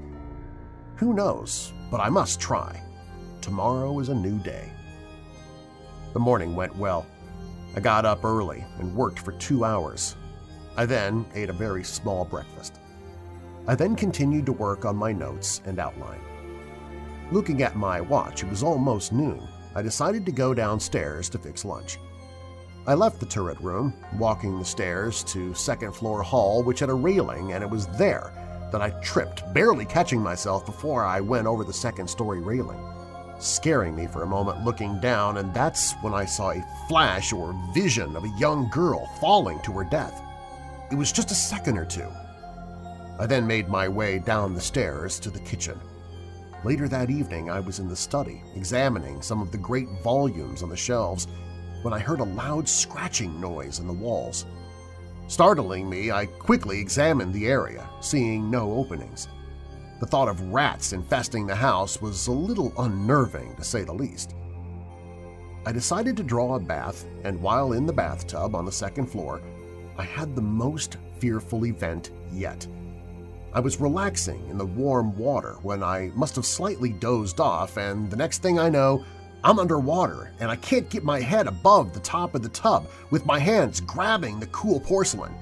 [0.96, 2.82] Who knows, but I must try.
[3.42, 4.70] Tomorrow is a new day.
[6.14, 7.06] The morning went well.
[7.76, 10.16] I got up early and worked for two hours.
[10.76, 12.80] I then ate a very small breakfast.
[13.68, 16.22] I then continued to work on my notes and outline.
[17.32, 19.48] Looking at my watch, it was almost noon.
[19.76, 22.00] I decided to go downstairs to fix lunch.
[22.90, 27.54] I left the turret room, walking the stairs to second-floor hall which had a railing,
[27.54, 28.34] and it was there
[28.72, 32.84] that I tripped, barely catching myself before I went over the second-story railing
[33.38, 37.56] scaring me for a moment looking down, and that's when I saw a flash or
[37.76, 40.22] vision of a young girl falling to her death.
[40.92, 42.08] It was just a second or two.
[43.20, 45.80] I then made my way down the stairs to the kitchen.
[46.66, 50.70] Later that evening, I was in the study, examining some of the great volumes on
[50.70, 51.28] the shelves,
[51.82, 54.46] when I heard a loud scratching noise in the walls.
[55.28, 59.28] Startling me, I quickly examined the area, seeing no openings.
[60.00, 64.34] The thought of rats infesting the house was a little unnerving, to say the least.
[65.66, 69.42] I decided to draw a bath, and while in the bathtub on the second floor,
[69.98, 72.66] I had the most fearful event yet.
[73.52, 78.10] I was relaxing in the warm water when I must have slightly dozed off, and
[78.10, 79.04] the next thing I know,
[79.44, 83.26] I'm underwater and I can't get my head above the top of the tub with
[83.26, 85.34] my hands grabbing the cool porcelain.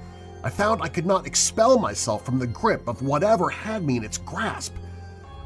[0.44, 4.04] I found I could not expel myself from the grip of whatever had me in
[4.04, 4.74] its grasp.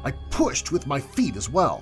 [0.03, 1.81] I pushed with my feet as well.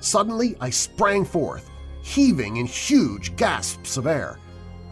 [0.00, 1.68] Suddenly, I sprang forth,
[2.02, 4.38] heaving in huge gasps of air.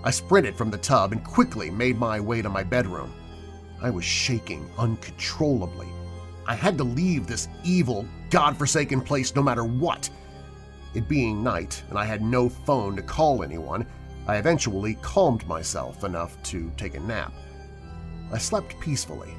[0.03, 3.13] I sprinted from the tub and quickly made my way to my bedroom.
[3.81, 5.89] I was shaking uncontrollably.
[6.47, 10.11] I had to leave this evil, godforsaken place no matter what.
[10.95, 13.87] It being night and I had no phone to call anyone,
[14.27, 17.33] I eventually calmed myself enough to take a nap.
[18.31, 19.35] I slept peacefully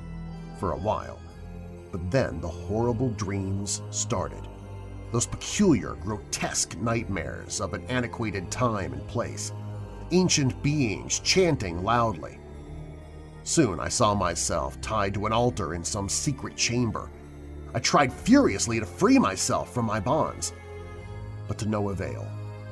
[0.59, 1.19] for a while,
[1.91, 4.47] but then the horrible dreams started.
[5.11, 9.51] Those peculiar, grotesque nightmares of an antiquated time and place,
[10.11, 12.39] ancient beings chanting loudly.
[13.43, 17.11] Soon I saw myself tied to an altar in some secret chamber.
[17.75, 20.53] I tried furiously to free myself from my bonds,
[21.53, 22.27] but to no avail,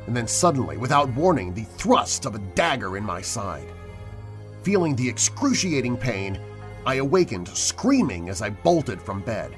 [0.08, 3.68] and then suddenly, without warning, the thrust of a dagger in my side.
[4.64, 6.40] Feeling the excruciating pain,
[6.84, 9.56] I awakened screaming as I bolted from bed.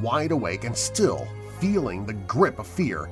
[0.00, 1.26] Wide awake and still
[1.58, 3.10] feeling the grip of fear,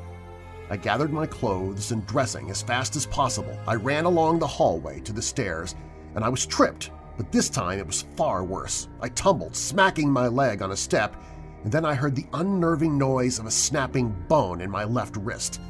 [0.71, 3.59] I gathered my clothes and dressing as fast as possible.
[3.67, 5.75] I ran along the hallway to the stairs,
[6.15, 8.89] and I was tripped, but this time it was far worse.
[9.01, 11.17] I tumbled, smacking my leg on a step,
[11.65, 15.61] and then I heard the unnerving noise of a snapping bone in my left wrist.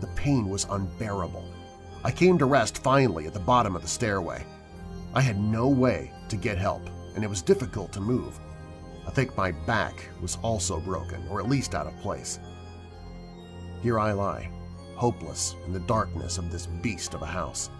[0.00, 1.44] The pain was unbearable.
[2.04, 4.44] I came to rest finally at the bottom of the stairway.
[5.14, 6.82] I had no way to get help,
[7.14, 8.38] and it was difficult to move.
[9.06, 12.38] I think my back was also broken, or at least out of place.
[13.82, 14.50] Here I lie,
[14.96, 17.70] hopeless in the darkness of this beast of a house,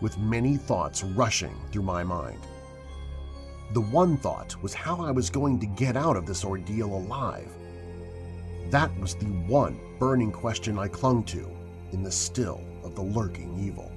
[0.00, 2.40] with many thoughts rushing through my mind.
[3.74, 7.50] The one thought was how I was going to get out of this ordeal alive.
[8.70, 11.50] That was the one burning question I clung to
[11.92, 13.92] in the still of the lurking evil.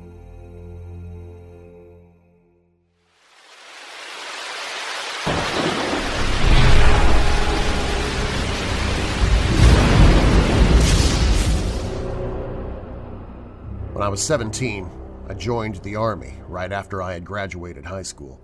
[13.94, 14.90] When I was 17,
[15.30, 18.42] I joined the Army right after I had graduated high school.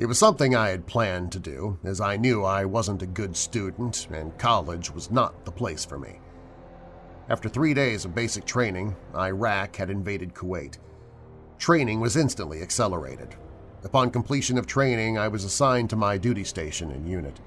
[0.00, 3.36] It was something I had planned to do, as I knew I wasn't a good
[3.36, 6.20] student and college was not the place for me.
[7.28, 10.78] After three days of basic training, Iraq had invaded Kuwait.
[11.58, 13.36] Training was instantly accelerated.
[13.84, 17.38] Upon completion of training, I was assigned to my duty station and unit.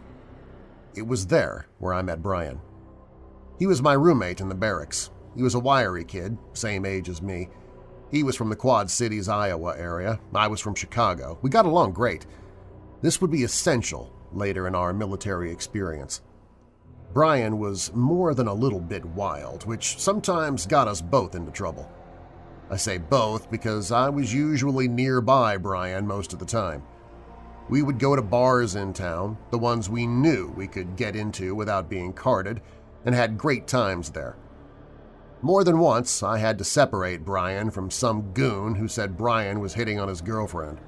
[0.96, 2.62] It was there where I met Brian.
[3.58, 5.10] He was my roommate in the barracks.
[5.36, 7.50] He was a wiry kid, same age as me.
[8.12, 10.20] He was from the Quad Cities, Iowa area.
[10.36, 11.40] I was from Chicago.
[11.42, 12.28] We got along great.
[13.04, 16.22] This would be essential later in our military experience.
[17.14, 21.92] Brian was more than a little bit wild, which sometimes got us both into trouble.
[22.70, 26.82] I say both because I was usually nearby Brian most of the time.
[27.68, 31.54] We would go to bars in town, the ones we knew we could get into
[31.54, 32.62] without being carded,
[33.04, 34.38] and had great times there.
[35.42, 39.74] More than once, I had to separate Brian from some goon who said Brian was
[39.74, 40.80] hitting on his girlfriend.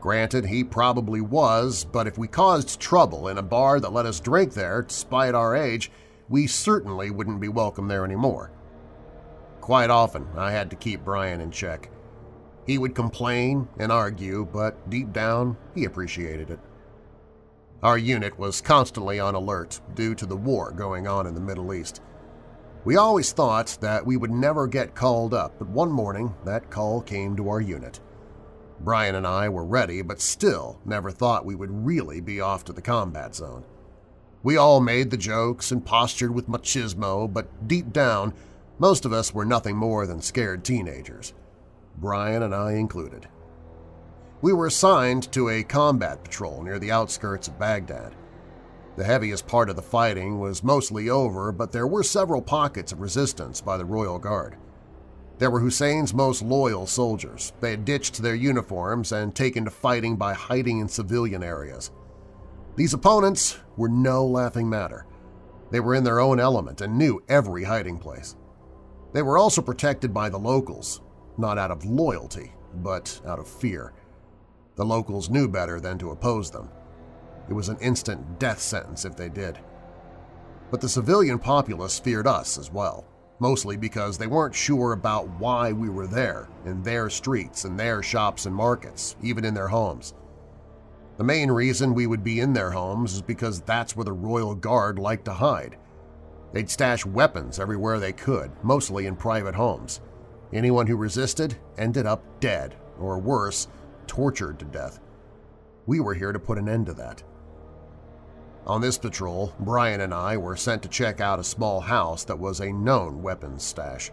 [0.00, 4.20] Granted, he probably was, but if we caused trouble in a bar that let us
[4.20, 5.90] drink there despite our age,
[6.28, 8.52] we certainly wouldn't be welcome there anymore.
[9.60, 11.90] Quite often, I had to keep Brian in check.
[12.66, 16.60] He would complain and argue, but deep down, he appreciated it.
[17.82, 21.72] Our unit was constantly on alert due to the war going on in the Middle
[21.72, 22.02] East.
[22.84, 27.00] We always thought that we would never get called up, but one morning that call
[27.00, 28.00] came to our unit.
[28.80, 32.72] Brian and I were ready, but still never thought we would really be off to
[32.72, 33.64] the combat zone.
[34.42, 38.34] We all made the jokes and postured with machismo, but deep down,
[38.78, 41.34] most of us were nothing more than scared teenagers,
[41.96, 43.28] Brian and I included.
[44.40, 48.14] We were assigned to a combat patrol near the outskirts of Baghdad.
[48.96, 53.00] The heaviest part of the fighting was mostly over, but there were several pockets of
[53.00, 54.56] resistance by the Royal Guard.
[55.38, 57.52] There were Hussein's most loyal soldiers.
[57.60, 61.92] They had ditched their uniforms and taken to fighting by hiding in civilian areas.
[62.74, 65.06] These opponents were no laughing matter.
[65.70, 68.34] They were in their own element and knew every hiding place.
[69.12, 71.02] They were also protected by the locals,
[71.36, 73.92] not out of loyalty, but out of fear.
[74.74, 76.68] The locals knew better than to oppose them.
[77.48, 79.58] It was an instant death sentence if they did.
[80.70, 83.06] But the civilian populace feared us as well
[83.40, 88.02] mostly because they weren't sure about why we were there, in their streets and their
[88.02, 90.14] shops and markets, even in their homes.
[91.16, 94.54] The main reason we would be in their homes is because that's where the Royal
[94.54, 95.76] Guard liked to hide.
[96.52, 100.00] They'd stash weapons everywhere they could, mostly in private homes.
[100.52, 103.68] Anyone who resisted ended up dead, or worse,
[104.06, 105.00] tortured to death.
[105.86, 107.22] We were here to put an end to that.
[108.68, 112.38] On this patrol, Brian and I were sent to check out a small house that
[112.38, 114.10] was a known weapons stash.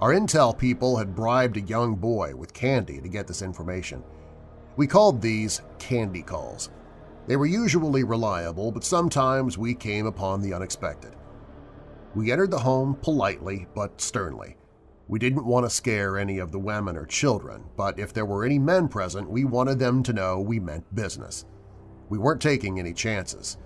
[0.00, 4.02] Our intel people had bribed a young boy with candy to get this information.
[4.76, 6.70] We called these candy calls.
[7.26, 11.14] They were usually reliable, but sometimes we came upon the unexpected.
[12.14, 14.56] We entered the home politely but sternly.
[15.06, 18.46] We didn't want to scare any of the women or children, but if there were
[18.46, 21.44] any men present, we wanted them to know we meant business.
[22.08, 23.58] We weren't taking any chances.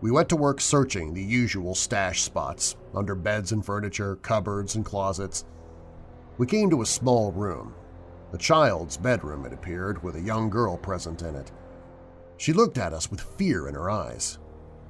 [0.00, 4.84] We went to work searching the usual stash spots, under beds and furniture, cupboards and
[4.84, 5.44] closets.
[6.36, 7.74] We came to a small room.
[8.32, 11.50] A child's bedroom, it appeared, with a young girl present in it.
[12.36, 14.38] She looked at us with fear in her eyes.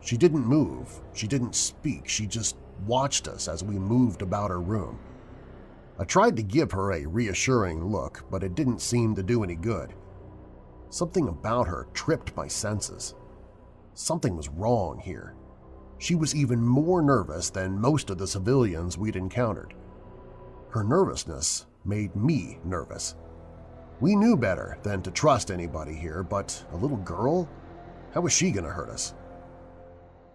[0.02, 2.56] She didn't move, she didn't speak, she just
[2.86, 4.98] watched us as we moved about her room.
[5.98, 9.56] I tried to give her a reassuring look, but it didn't seem to do any
[9.56, 9.94] good.
[10.90, 13.14] Something about her tripped my senses.
[13.98, 15.34] Something was wrong here.
[15.98, 19.74] She was even more nervous than most of the civilians we'd encountered.
[20.70, 23.16] Her nervousness made me nervous.
[23.98, 27.50] We knew better than to trust anybody here, but a little girl?
[28.14, 29.14] How was she going to hurt us?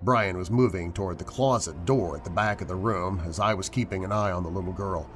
[0.02, 3.54] Brian was moving toward the closet door at the back of the room as I
[3.54, 5.10] was keeping an eye on the little girl.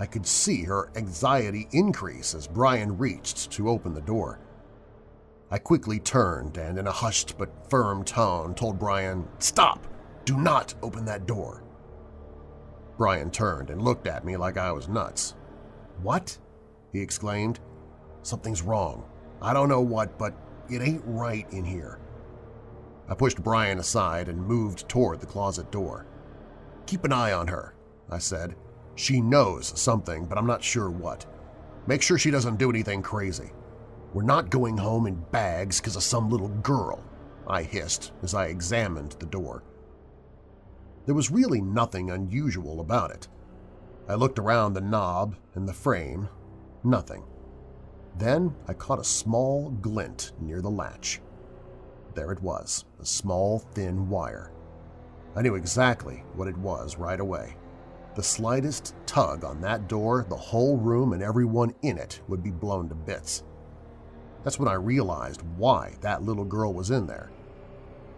[0.00, 4.40] I could see her anxiety increase as Brian reached to open the door.
[5.54, 9.86] I quickly turned and in a hushed but firm tone told Brian, Stop!
[10.24, 11.62] Do not open that door!
[12.98, 15.36] Brian turned and looked at me like I was nuts.
[16.02, 16.36] What?
[16.92, 17.60] he exclaimed.
[18.22, 19.04] Something's wrong.
[19.40, 20.34] I don't know what, but
[20.68, 22.00] It ain't right in here.
[23.08, 26.04] I pushed Brian aside and moved toward the closet door.
[26.86, 27.76] Keep an eye on her,
[28.10, 28.56] I said.
[28.96, 31.26] She knows something, but I'm not sure what.
[31.86, 33.52] Make sure she doesn't do anything crazy.
[34.14, 37.02] We're not going home in bags because of some little girl,
[37.48, 39.64] I hissed as I examined the door.
[41.04, 43.26] There was really nothing unusual about it.
[44.08, 46.28] I looked around the knob and the frame.
[46.84, 47.24] Nothing.
[48.16, 51.20] Then I caught a small glint near the latch.
[52.14, 54.52] There it was, a small, thin wire.
[55.34, 57.56] I knew exactly what it was right away.
[58.14, 62.52] The slightest tug on that door, the whole room and everyone in it would be
[62.52, 63.42] blown to bits.
[64.44, 67.30] That's when I realized why that little girl was in there.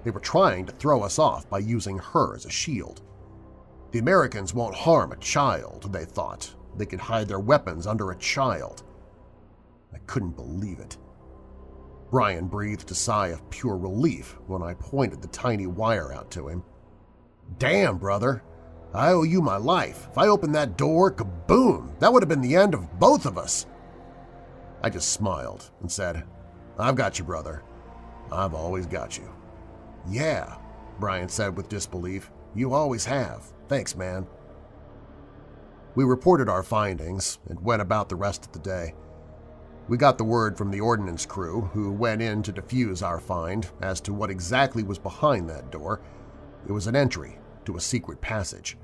[0.04, 3.00] They were trying to throw us off by using her as a shield.
[3.92, 6.52] The Americans won't harm a child, they thought.
[6.76, 8.82] They could hide their weapons under a child.
[9.94, 10.98] I couldn't believe it.
[12.10, 16.48] Brian breathed a sigh of pure relief when I pointed the tiny wire out to
[16.48, 16.62] him.
[17.58, 18.42] Damn, brother!
[18.94, 20.08] I owe you my life.
[20.10, 21.98] If I opened that door, kaboom!
[21.98, 23.66] That would have been the end of both of us.
[24.82, 26.24] I just smiled and said,
[26.78, 27.62] I've got you, brother.
[28.30, 29.32] I've always got you.
[30.08, 30.56] Yeah,
[31.00, 32.30] Brian said with disbelief.
[32.54, 33.44] You always have.
[33.68, 34.26] Thanks, man.
[35.94, 38.94] We reported our findings and went about the rest of the day.
[39.88, 43.68] We got the word from the ordnance crew, who went in to defuse our find,
[43.80, 46.00] as to what exactly was behind that door.
[46.68, 48.76] It was an entry to a secret passage.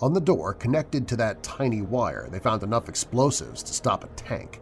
[0.00, 4.08] On the door, connected to that tiny wire, they found enough explosives to stop a
[4.16, 4.60] tank.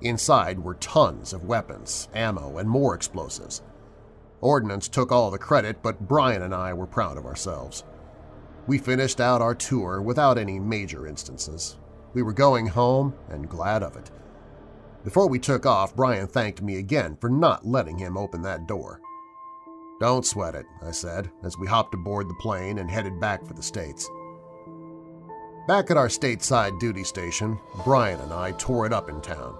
[0.00, 3.62] Inside were tons of weapons, ammo, and more explosives.
[4.40, 7.84] Ordnance took all the credit, but Brian and I were proud of ourselves.
[8.66, 11.78] We finished out our tour without any major instances.
[12.12, 14.10] We were going home and glad of it.
[15.02, 19.00] Before we took off, Brian thanked me again for not letting him open that door.
[20.00, 23.54] Don't sweat it, I said, as we hopped aboard the plane and headed back for
[23.54, 24.10] the States.
[25.68, 29.56] Back at our stateside duty station, Brian and I tore it up in town.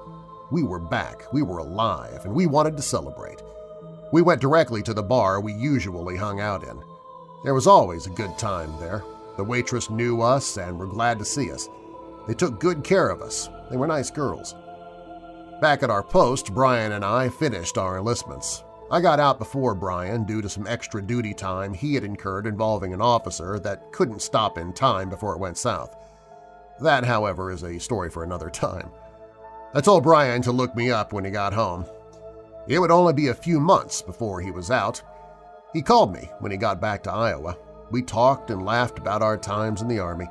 [0.54, 3.42] We were back, we were alive, and we wanted to celebrate.
[4.12, 6.80] We went directly to the bar we usually hung out in.
[7.42, 9.02] There was always a good time there.
[9.36, 11.68] The waitress knew us and were glad to see us.
[12.28, 13.48] They took good care of us.
[13.68, 14.54] They were nice girls.
[15.60, 18.62] Back at our post, Brian and I finished our enlistments.
[18.92, 22.94] I got out before Brian due to some extra duty time he had incurred involving
[22.94, 25.96] an officer that couldn't stop in time before it went south.
[26.80, 28.92] That, however, is a story for another time.
[29.76, 31.84] I told Brian to look me up when he got home.
[32.68, 35.02] It would only be a few months before he was out.
[35.72, 37.58] He called me when he got back to Iowa.
[37.90, 40.28] We talked and laughed about our times in the Army.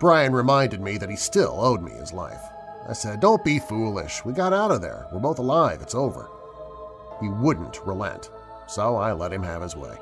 [0.00, 2.42] Brian reminded me that he still owed me his life.
[2.88, 4.24] I said, don't be foolish.
[4.24, 5.06] We got out of there.
[5.12, 5.80] We're both alive.
[5.80, 6.28] It's over.
[7.20, 8.30] He wouldn't relent,
[8.66, 9.96] so I let him have his way.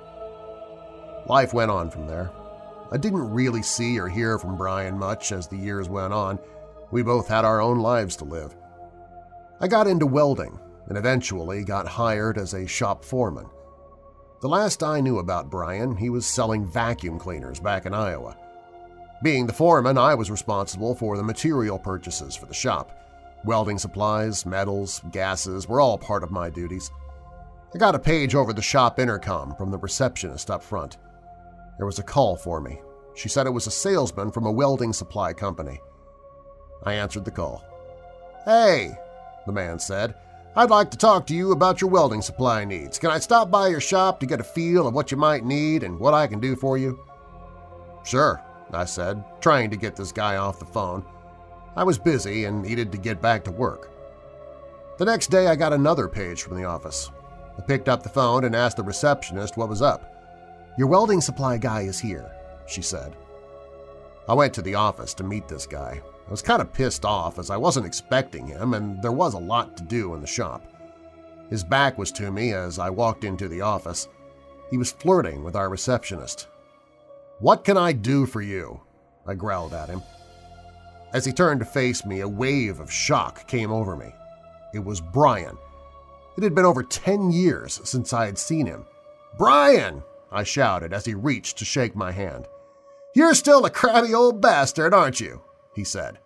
[1.27, 2.31] Life went on from there.
[2.91, 6.39] I didn't really see or hear from Brian much as the years went on.
[6.95, 8.55] We both had our own lives to live.
[9.61, 13.47] I got into welding and eventually got hired as a shop foreman.
[14.41, 18.37] The last I knew about Brian, he was selling vacuum cleaners back in Iowa.
[19.25, 22.97] Being the foreman, I was responsible for the material purchases for the shop.
[23.45, 26.93] Welding supplies, metals, gases were all part of my duties.
[27.75, 30.99] I got a page over the shop intercom from the receptionist up front.
[31.77, 32.81] There was a call for me.
[33.17, 35.81] She said it was a salesman from a welding supply company.
[36.83, 37.65] I answered the call.
[38.45, 38.99] Hey,
[39.47, 40.15] the man said,
[40.57, 42.99] I'd like to talk to you about your welding supply needs.
[42.99, 45.83] Can I stop by your shop to get a feel of what you might need
[45.83, 47.01] and what I can do for you?
[48.05, 48.41] Sure,
[48.73, 51.05] I said, trying to get this guy off the phone.
[51.75, 53.91] I was busy and needed to get back to work.
[54.99, 57.11] The next day I got another page from the office.
[57.59, 60.11] I picked up the phone and asked the receptionist what was up.
[60.79, 62.31] Your welding supply guy is here,
[62.69, 63.17] she said.
[64.29, 66.01] I went to the office to meet this guy.
[66.27, 69.39] I was kind of pissed off as I wasn't expecting him and there was a
[69.39, 70.67] lot to do in the shop.
[71.51, 74.09] His back was to me as I walked into the office.
[74.71, 76.49] He was flirting with our receptionist.
[77.39, 78.81] What can I do for you?
[79.27, 80.03] I growled at him.
[81.13, 84.13] As he turned to face me, a wave of shock came over me.
[84.73, 85.57] It was Brian.
[86.37, 88.87] It had been over 10 years since I had seen him.
[89.39, 90.03] Brian!
[90.33, 92.49] I shouted as he reached to shake my hand.
[93.15, 95.41] You're still a crabby old bastard, aren't you?
[95.75, 96.19] He said.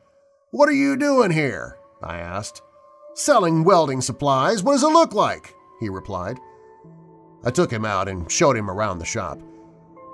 [0.51, 1.79] What are you doing here?
[2.03, 2.63] I asked.
[3.15, 4.63] Selling welding supplies.
[4.63, 5.55] What does it look like?
[5.81, 6.39] he replied.
[7.45, 9.41] I took him out and showed him around the shop.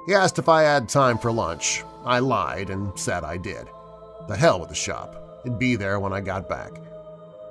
[0.07, 1.83] He asked if I had time for lunch.
[2.05, 3.69] I lied and said I did.
[4.29, 5.41] The hell with the shop.
[5.45, 6.73] It'd be there when I got back.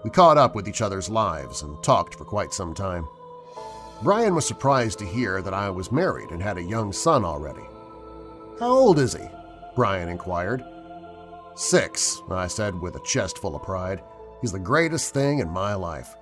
[0.04, 3.08] We caught up with each other's lives and talked for quite some time.
[4.02, 7.64] Brian was surprised to hear that I was married and had a young son already.
[8.60, 9.28] How old is he?
[9.76, 10.64] Brian inquired.
[11.56, 14.01] Six, I said with a chest full of pride.
[14.41, 16.16] He's the greatest thing in my life.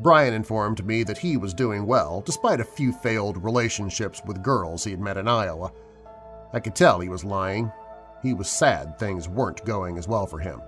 [0.00, 4.82] Brian informed me that he was doing well despite a few failed relationships with girls
[4.82, 5.70] he had met in Iowa.
[6.52, 7.70] I could tell he was lying.
[8.22, 10.60] He was sad things weren't going as well for him.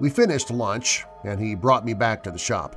[0.00, 2.76] We finished lunch, and he brought me back to the shop.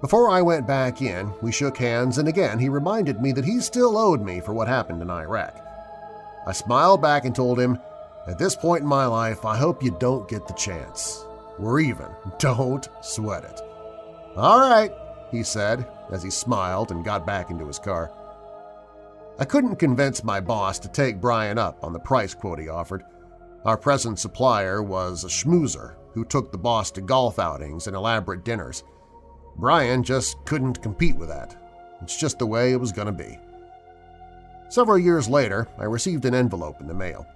[0.00, 3.60] Before I went back in, we shook hands, and again he reminded me that he
[3.60, 5.56] still owed me for what happened in Iraq.
[6.46, 7.78] I smiled back and told him,
[8.26, 11.24] At this point in my life, I hope you don't get the chance.
[11.58, 12.06] We're even.
[12.38, 13.60] Don't sweat it.
[14.36, 14.92] All right,
[15.30, 18.12] he said as he smiled and got back into his car.
[19.38, 23.02] I couldn't convince my boss to take Brian up on the price quote he offered.
[23.64, 28.44] Our present supplier was a schmoozer who took the boss to golf outings and elaborate
[28.44, 28.84] dinners.
[29.56, 31.56] Brian just couldn't compete with that.
[32.02, 33.38] It's just the way it was going to be.
[34.68, 37.26] Several years later, I received an envelope in the mail.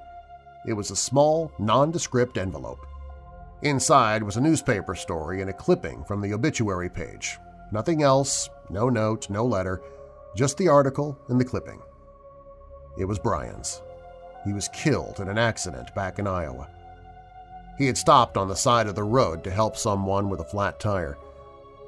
[0.67, 2.85] It was a small, nondescript envelope.
[3.63, 7.39] Inside was a newspaper story and a clipping from the obituary page.
[7.73, 9.81] Nothing else, no note, no letter,
[10.35, 11.81] just the article and the clipping.
[12.99, 13.81] It was Brian's.
[14.45, 16.69] He was killed in an accident back in Iowa.
[17.79, 20.81] He had stopped on the side of the road to help someone with a flat
[20.81, 21.17] tire.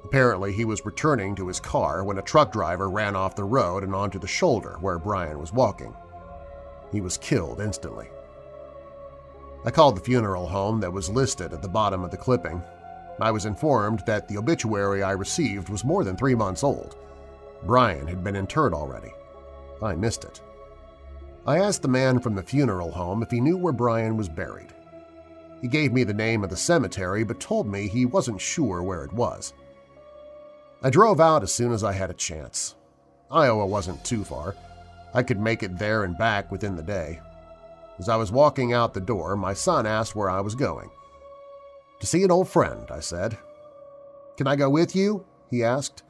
[0.05, 3.83] Apparently, he was returning to his car when a truck driver ran off the road
[3.83, 5.95] and onto the shoulder where Brian was walking.
[6.93, 8.09] He was killed instantly.
[9.65, 12.63] I called the funeral home that was listed at the bottom of the clipping.
[13.21, 16.97] I was informed that the obituary I received was more than three months old.
[17.65, 19.13] Brian had been interred already.
[19.83, 20.41] I missed it.
[21.47, 24.73] I asked the man from the funeral home if he knew where Brian was buried.
[25.61, 29.05] He gave me the name of the cemetery but told me he wasn't sure where
[29.05, 29.55] it was.
[30.83, 32.77] I drove out as soon as I had a chance.
[33.31, 34.55] Iowa wasn't too far.
[35.13, 37.21] I could make it there and back within the day.
[37.99, 40.91] As I was walking out the door, my son asked where I was going.
[42.01, 43.37] To see an old friend, I said.
[44.37, 45.27] Can I go with you?
[45.51, 46.05] he asked.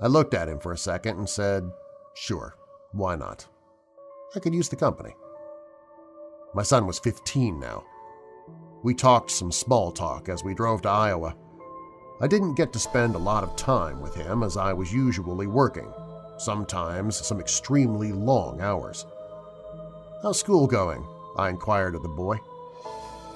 [0.00, 1.70] I looked at him for a second and said,
[2.14, 2.56] sure,
[2.92, 3.46] why not?
[4.34, 5.14] I could use the company.
[6.54, 7.84] My son was 15 now.
[8.82, 11.36] We talked some small talk as we drove to Iowa.
[12.20, 15.46] I didn't get to spend a lot of time with him as I was usually
[15.46, 15.92] working,
[16.36, 19.06] sometimes some extremely long hours.
[20.24, 21.06] How's school going?
[21.36, 22.40] I inquired of the boy.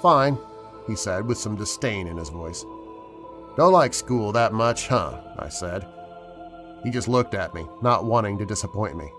[0.01, 0.39] Fine,
[0.87, 2.65] he said with some disdain in his voice.
[3.59, 5.21] Don't like school that much, huh?
[5.39, 5.87] I said.
[6.83, 9.13] He just looked at me, not wanting to disappoint me.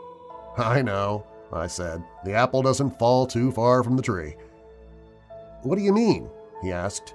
[0.58, 2.04] I know, I said.
[2.26, 4.36] The apple doesn't fall too far from the tree.
[5.62, 6.28] What do you mean?
[6.64, 7.14] he asked.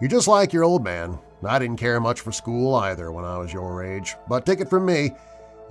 [0.00, 3.36] You're just like your old man, I didn't care much for school either when I
[3.38, 5.10] was your age, but take it from me,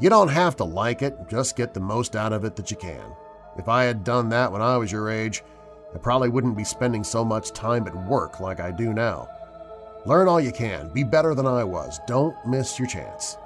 [0.02, 2.76] you don't have to like it, just get the most out of it that you
[2.76, 3.16] can.
[3.58, 5.43] If I had done that when I was your age,
[5.93, 9.30] I probably wouldn't be spending so much time at work like I do now.
[10.06, 13.38] Learn all you can, be better than I was, don't miss your chance.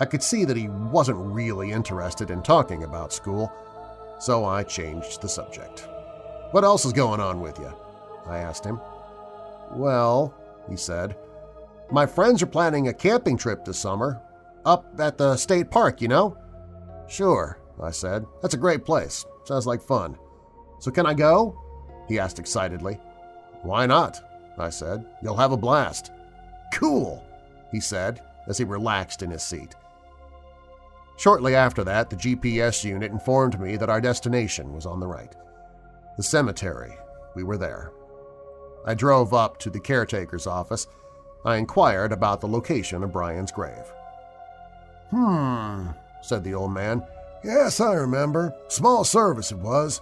[0.00, 3.52] I could see that he wasn't really interested in talking about school,
[4.18, 5.88] so I changed the subject.
[6.52, 7.72] What else is going on with you?
[8.26, 8.80] I asked him.
[9.72, 10.34] Well,
[10.68, 11.16] he said.
[11.90, 14.20] My friends are planning a camping trip this summer.
[14.64, 16.36] Up at the state park, you know?
[17.06, 18.26] Sure, I said.
[18.42, 19.24] That's a great place.
[19.44, 20.16] Sounds like fun.
[20.78, 21.58] So can I go?
[22.08, 23.00] He asked excitedly.
[23.62, 24.20] Why not?
[24.58, 25.06] I said.
[25.22, 26.12] You'll have a blast.
[26.72, 27.24] Cool,
[27.70, 29.74] he said as he relaxed in his seat.
[31.16, 35.34] Shortly after that, the GPS unit informed me that our destination was on the right.
[36.16, 36.94] The cemetery.
[37.34, 37.92] We were there.
[38.86, 40.86] I drove up to the caretaker's office.
[41.44, 43.92] I inquired about the location of Brian's grave.
[45.10, 45.88] Hmm,
[46.22, 47.02] said the old man.
[47.44, 48.54] Yes, I remember.
[48.68, 50.00] Small service it was.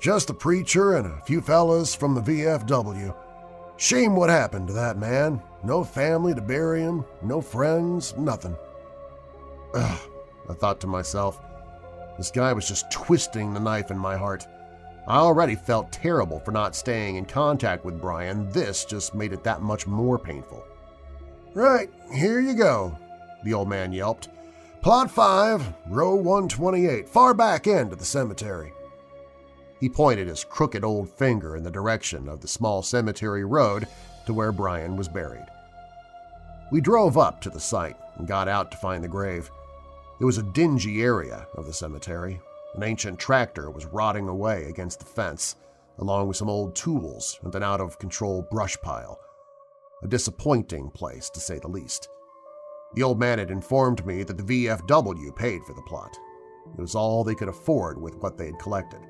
[0.00, 3.14] Just the preacher and a few fellas from the VFW.
[3.76, 5.42] Shame what happened to that man.
[5.64, 8.56] No family to bury him, no friends, nothing.
[9.74, 10.00] Ugh,
[10.48, 11.40] I thought to myself.
[12.16, 14.46] This guy was just twisting the knife in my heart.
[15.06, 18.50] I already felt terrible for not staying in contact with Brian.
[18.50, 20.64] This just made it that much more painful.
[21.52, 22.96] Right, here you go,
[23.44, 24.28] the old man yelped.
[24.82, 28.72] Plot 5, row 128, far back end of the cemetery.
[29.78, 33.86] He pointed his crooked old finger in the direction of the small cemetery road
[34.24, 35.46] to where Brian was buried.
[36.72, 39.50] We drove up to the site and got out to find the grave.
[40.18, 42.40] It was a dingy area of the cemetery,
[42.74, 45.56] an ancient tractor was rotting away against the fence.
[45.98, 49.20] along with some old tools and an out-of-control brush pile.
[50.02, 52.08] A disappointing place, to say the least.
[52.94, 56.18] The old man had informed me that the VFW paid for the plot.
[56.76, 59.00] It was all they could afford with what they had collected.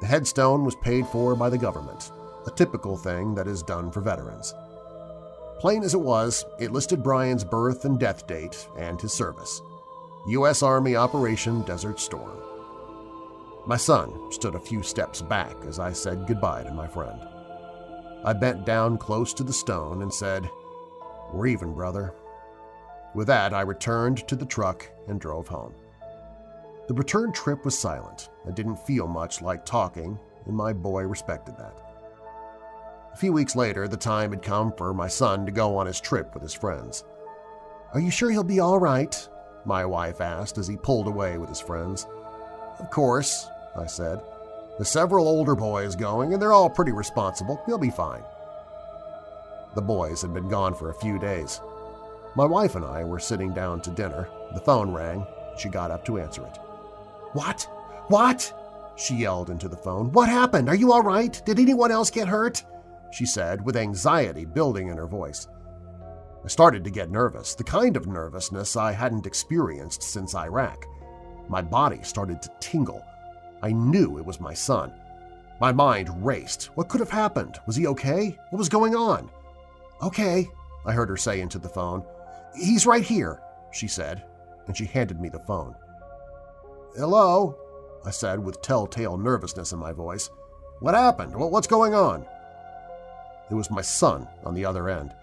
[0.00, 2.10] The headstone was paid for by the government,
[2.46, 4.54] a typical thing that is done for veterans.
[5.58, 9.60] Plain as it was, it listed Brian's birth and death date and his service.
[10.28, 10.62] U.S.
[10.62, 12.38] Army Operation Desert Storm.
[13.66, 17.20] My son stood a few steps back as I said goodbye to my friend.
[18.24, 20.48] I bent down close to the stone and said,
[21.32, 22.14] We're even, brother.
[23.14, 25.74] With that, I returned to the truck and drove home.
[26.88, 28.30] The return trip was silent.
[28.46, 31.78] I didn't feel much like talking, and my boy respected that.
[33.12, 36.00] A few weeks later, the time had come for my son to go on his
[36.00, 37.04] trip with his friends.
[37.92, 39.28] Are you sure he'll be all right?
[39.64, 42.06] My wife asked as he pulled away with his friends.
[42.78, 44.20] Of course, I said.
[44.78, 47.60] The several older boys going, and they're all pretty responsible.
[47.66, 48.22] He'll be fine.
[49.74, 51.60] The boys had been gone for a few days.
[52.38, 54.28] My wife and I were sitting down to dinner.
[54.54, 55.26] The phone rang.
[55.58, 56.56] She got up to answer it.
[57.32, 57.68] What?
[58.06, 58.54] What?
[58.94, 60.12] She yelled into the phone.
[60.12, 60.68] What happened?
[60.68, 61.42] Are you all right?
[61.44, 62.62] Did anyone else get hurt?
[63.10, 65.48] She said, with anxiety building in her voice.
[66.44, 70.86] I started to get nervous, the kind of nervousness I hadn't experienced since Iraq.
[71.48, 73.04] My body started to tingle.
[73.64, 74.92] I knew it was my son.
[75.60, 76.66] My mind raced.
[76.76, 77.58] What could have happened?
[77.66, 78.38] Was he okay?
[78.50, 79.28] What was going on?
[80.00, 80.48] Okay,
[80.86, 82.04] I heard her say into the phone.
[82.54, 83.40] He's right here,
[83.72, 84.24] she said,
[84.66, 85.74] and she handed me the phone.
[86.96, 87.56] Hello?
[88.04, 90.30] I said with telltale nervousness in my voice.
[90.80, 91.34] What happened?
[91.34, 92.24] What's going on?
[93.50, 95.14] It was my son on the other end.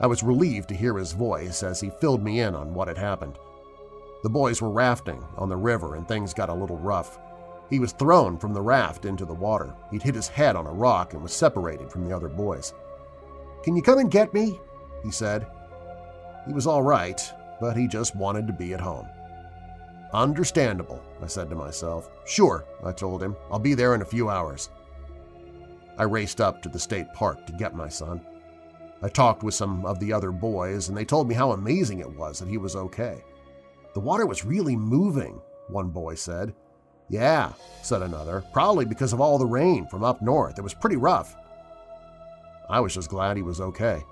[0.00, 2.98] I was relieved to hear his voice as he filled me in on what had
[2.98, 3.38] happened.
[4.22, 7.18] The boys were rafting on the river and things got a little rough.
[7.70, 9.74] He was thrown from the raft into the water.
[9.90, 12.74] He'd hit his head on a rock and was separated from the other boys.
[13.62, 14.60] Can you come and get me?
[15.02, 15.46] he said.
[16.46, 19.06] He was all right, but he just wanted to be at home.
[20.12, 22.10] Understandable, I said to myself.
[22.24, 23.36] Sure, I told him.
[23.50, 24.70] I'll be there in a few hours.
[25.98, 28.20] I raced up to the state park to get my son.
[29.02, 32.10] I talked with some of the other boys, and they told me how amazing it
[32.10, 33.22] was that he was okay.
[33.94, 36.54] The water was really moving, one boy said.
[37.08, 40.58] Yeah, said another, probably because of all the rain from up north.
[40.58, 41.36] It was pretty rough.
[42.68, 44.02] I was just glad he was okay.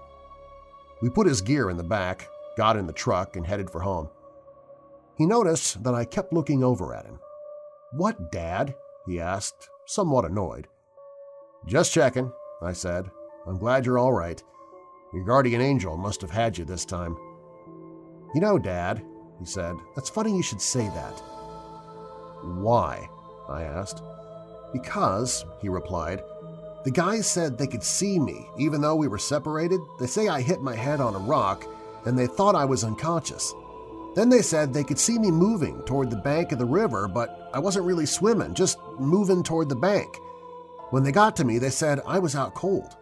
[1.05, 4.09] We put his gear in the back, got in the truck, and headed for home.
[5.19, 7.21] He noticed that I kept looking over at him.
[7.93, 8.75] What, Dad?
[9.07, 10.67] he asked, somewhat annoyed.
[11.67, 12.33] Just checking,
[12.63, 13.11] I said.
[13.47, 14.43] I'm glad you're all right.
[15.13, 17.19] Your guardian angel must have had you this time.
[18.35, 19.05] You know, Dad,
[19.39, 21.23] he said, that's funny you should say that.
[22.45, 23.07] Why?
[23.51, 24.03] I asked.
[24.73, 26.23] Because, he replied,
[26.85, 29.81] the guys said they could see me even though we were separated.
[29.99, 31.67] They say I hit my head on a rock
[32.05, 33.55] and they thought I was unconscious.
[34.15, 37.51] Then they said they could see me moving toward the bank of the river, but
[37.53, 40.17] I wasn't really swimming, just moving toward the bank.
[40.91, 42.97] When they got to me, they said I was out cold.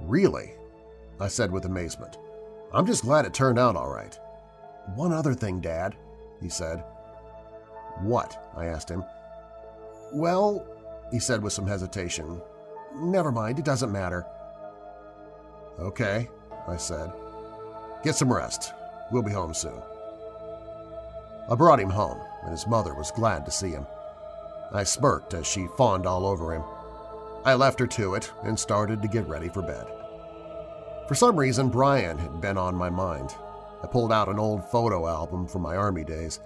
[0.00, 0.52] Really?
[1.20, 2.18] I said with amazement.
[2.72, 4.18] I'm just glad it turned out all right.
[4.94, 5.94] One other thing, Dad,
[6.42, 6.82] he said.
[8.00, 8.50] What?
[8.56, 9.04] I asked him.
[10.12, 10.66] Well,
[11.10, 12.40] he said with some hesitation.
[12.94, 14.26] Never mind, it doesn't matter.
[15.78, 16.28] Okay,
[16.66, 17.12] I said.
[18.02, 18.72] Get some rest.
[19.10, 19.80] We'll be home soon.
[21.48, 23.86] I brought him home, and his mother was glad to see him.
[24.72, 26.62] I smirked as she fawned all over him.
[27.44, 29.86] I left her to it and started to get ready for bed.
[31.06, 33.32] For some reason, Brian had been on my mind.
[33.82, 36.40] I pulled out an old photo album from my Army days.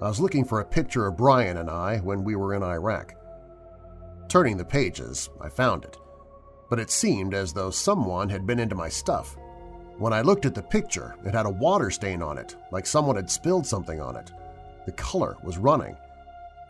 [0.00, 3.14] I was looking for a picture of Brian and I when we were in Iraq.
[4.32, 5.98] Turning the pages, I found it,
[6.70, 9.36] but it seemed as though someone had been into my stuff.
[9.98, 13.16] When I looked at the picture, it had a water stain on it, like someone
[13.16, 14.32] had spilled something on it.
[14.86, 15.98] The color was running.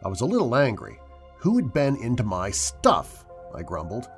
[0.05, 0.99] I was a little angry.
[1.39, 3.25] Who had been into my stuff?
[3.55, 4.11] I grumbled.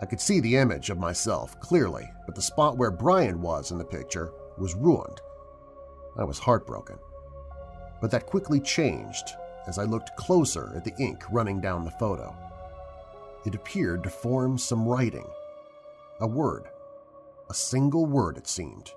[0.00, 3.78] I could see the image of myself clearly, but the spot where Brian was in
[3.78, 5.20] the picture was ruined.
[6.16, 6.98] I was heartbroken.
[8.00, 9.32] But that quickly changed
[9.66, 12.34] as I looked closer at the ink running down the photo.
[13.44, 15.28] It appeared to form some writing.
[16.20, 16.68] A word
[17.48, 18.90] a single word, it seemed.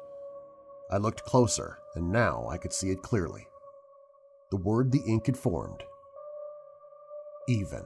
[0.90, 3.48] I looked closer, and now I could see it clearly.
[4.50, 5.84] The word the ink had formed.
[7.48, 7.84] Even.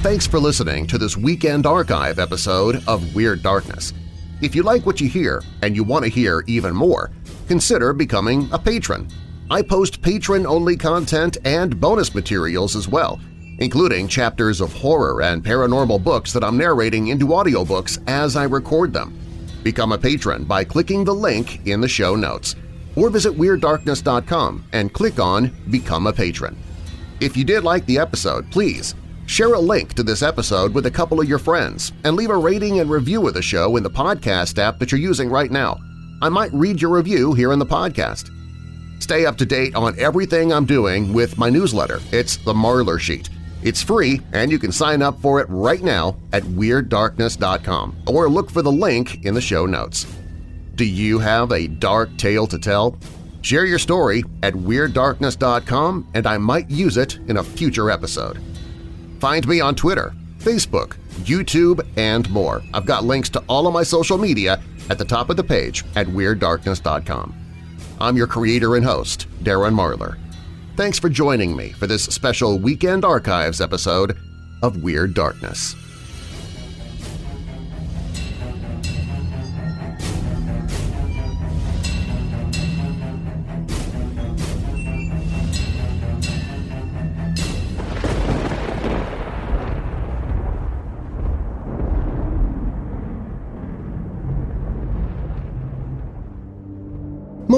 [0.00, 3.92] Thanks for listening to this Weekend Archive episode of Weird Darkness.
[4.40, 7.10] If you like what you hear and you want to hear even more,
[7.48, 9.08] consider becoming a patron.
[9.50, 13.18] I post patron-only content and bonus materials as well,
[13.58, 18.92] including chapters of horror and paranormal books that I'm narrating into audiobooks as I record
[18.92, 19.18] them.
[19.64, 22.54] Become a patron by clicking the link in the show notes,
[22.94, 26.56] or visit WeirdDarkness.com and click on Become a Patron.
[27.18, 28.94] If you did like the episode, please
[29.28, 32.36] share a link to this episode with a couple of your friends and leave a
[32.36, 35.78] rating and review of the show in the podcast app that you're using right now.
[36.22, 38.30] I might read your review here in the podcast.
[39.02, 42.00] Stay up to date on everything I'm doing with my newsletter.
[42.10, 43.28] It's The Marlar Sheet.
[43.62, 48.50] It's free, and you can sign up for it right now at WeirdDarkness.com or look
[48.50, 50.06] for the link in the show notes.
[50.74, 52.98] Do you have a dark tale to tell?
[53.42, 58.38] Share your story at WeirdDarkness.com and I might use it in a future episode.
[59.18, 62.62] Find me on Twitter, Facebook, YouTube, and more.
[62.72, 64.60] I've got links to all of my social media
[64.90, 67.34] at the top of the page at WeirdDarkness.com.
[68.00, 70.16] I'm your creator and host, Darren Marlar.
[70.76, 74.16] Thanks for joining me for this special Weekend Archives episode
[74.62, 75.74] of Weird Darkness.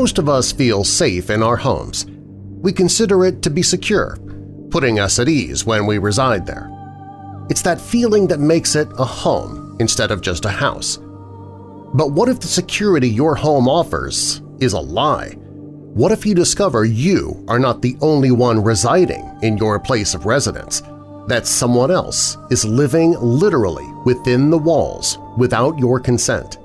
[0.01, 2.07] Most of us feel safe in our homes.
[2.62, 4.16] We consider it to be secure,
[4.70, 6.70] putting us at ease when we reside there.
[7.51, 10.96] It's that feeling that makes it a home instead of just a house.
[11.92, 15.32] But what if the security your home offers is a lie?
[15.92, 20.24] What if you discover you are not the only one residing in your place of
[20.24, 20.80] residence,
[21.26, 26.57] that someone else is living literally within the walls without your consent?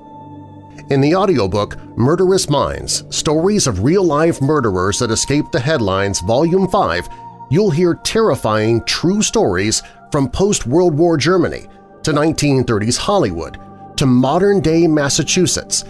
[0.88, 7.08] In the audiobook Murderous Minds– Stories of Real-Life Murderers That Escaped the Headlines Volume 5,
[7.50, 9.82] you'll hear terrifying true stories
[10.12, 11.66] from post-World War Germany
[12.04, 13.58] to 1930s Hollywood
[13.96, 15.84] to modern-day Massachusetts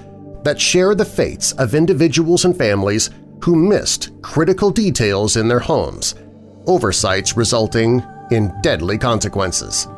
[0.44, 3.10] that share the fates of individuals and families
[3.44, 6.14] who missed critical details in their homes,
[6.66, 9.88] oversights resulting in deadly consequences.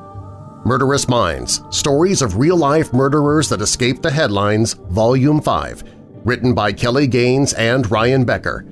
[0.64, 5.84] Murderous Minds– Stories of Real-Life Murderers That Escaped the Headlines Volume 5,
[6.24, 8.64] written by Kelly Gaines and Ryan Becker,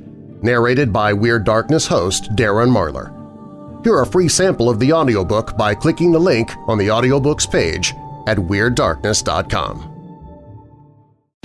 [0.42, 3.12] narrated by Weird Darkness host Darren Marlar.
[3.84, 7.94] Hear a free sample of the audiobook by clicking the link on the audiobooks page
[8.26, 9.95] at WeirdDarkness.com.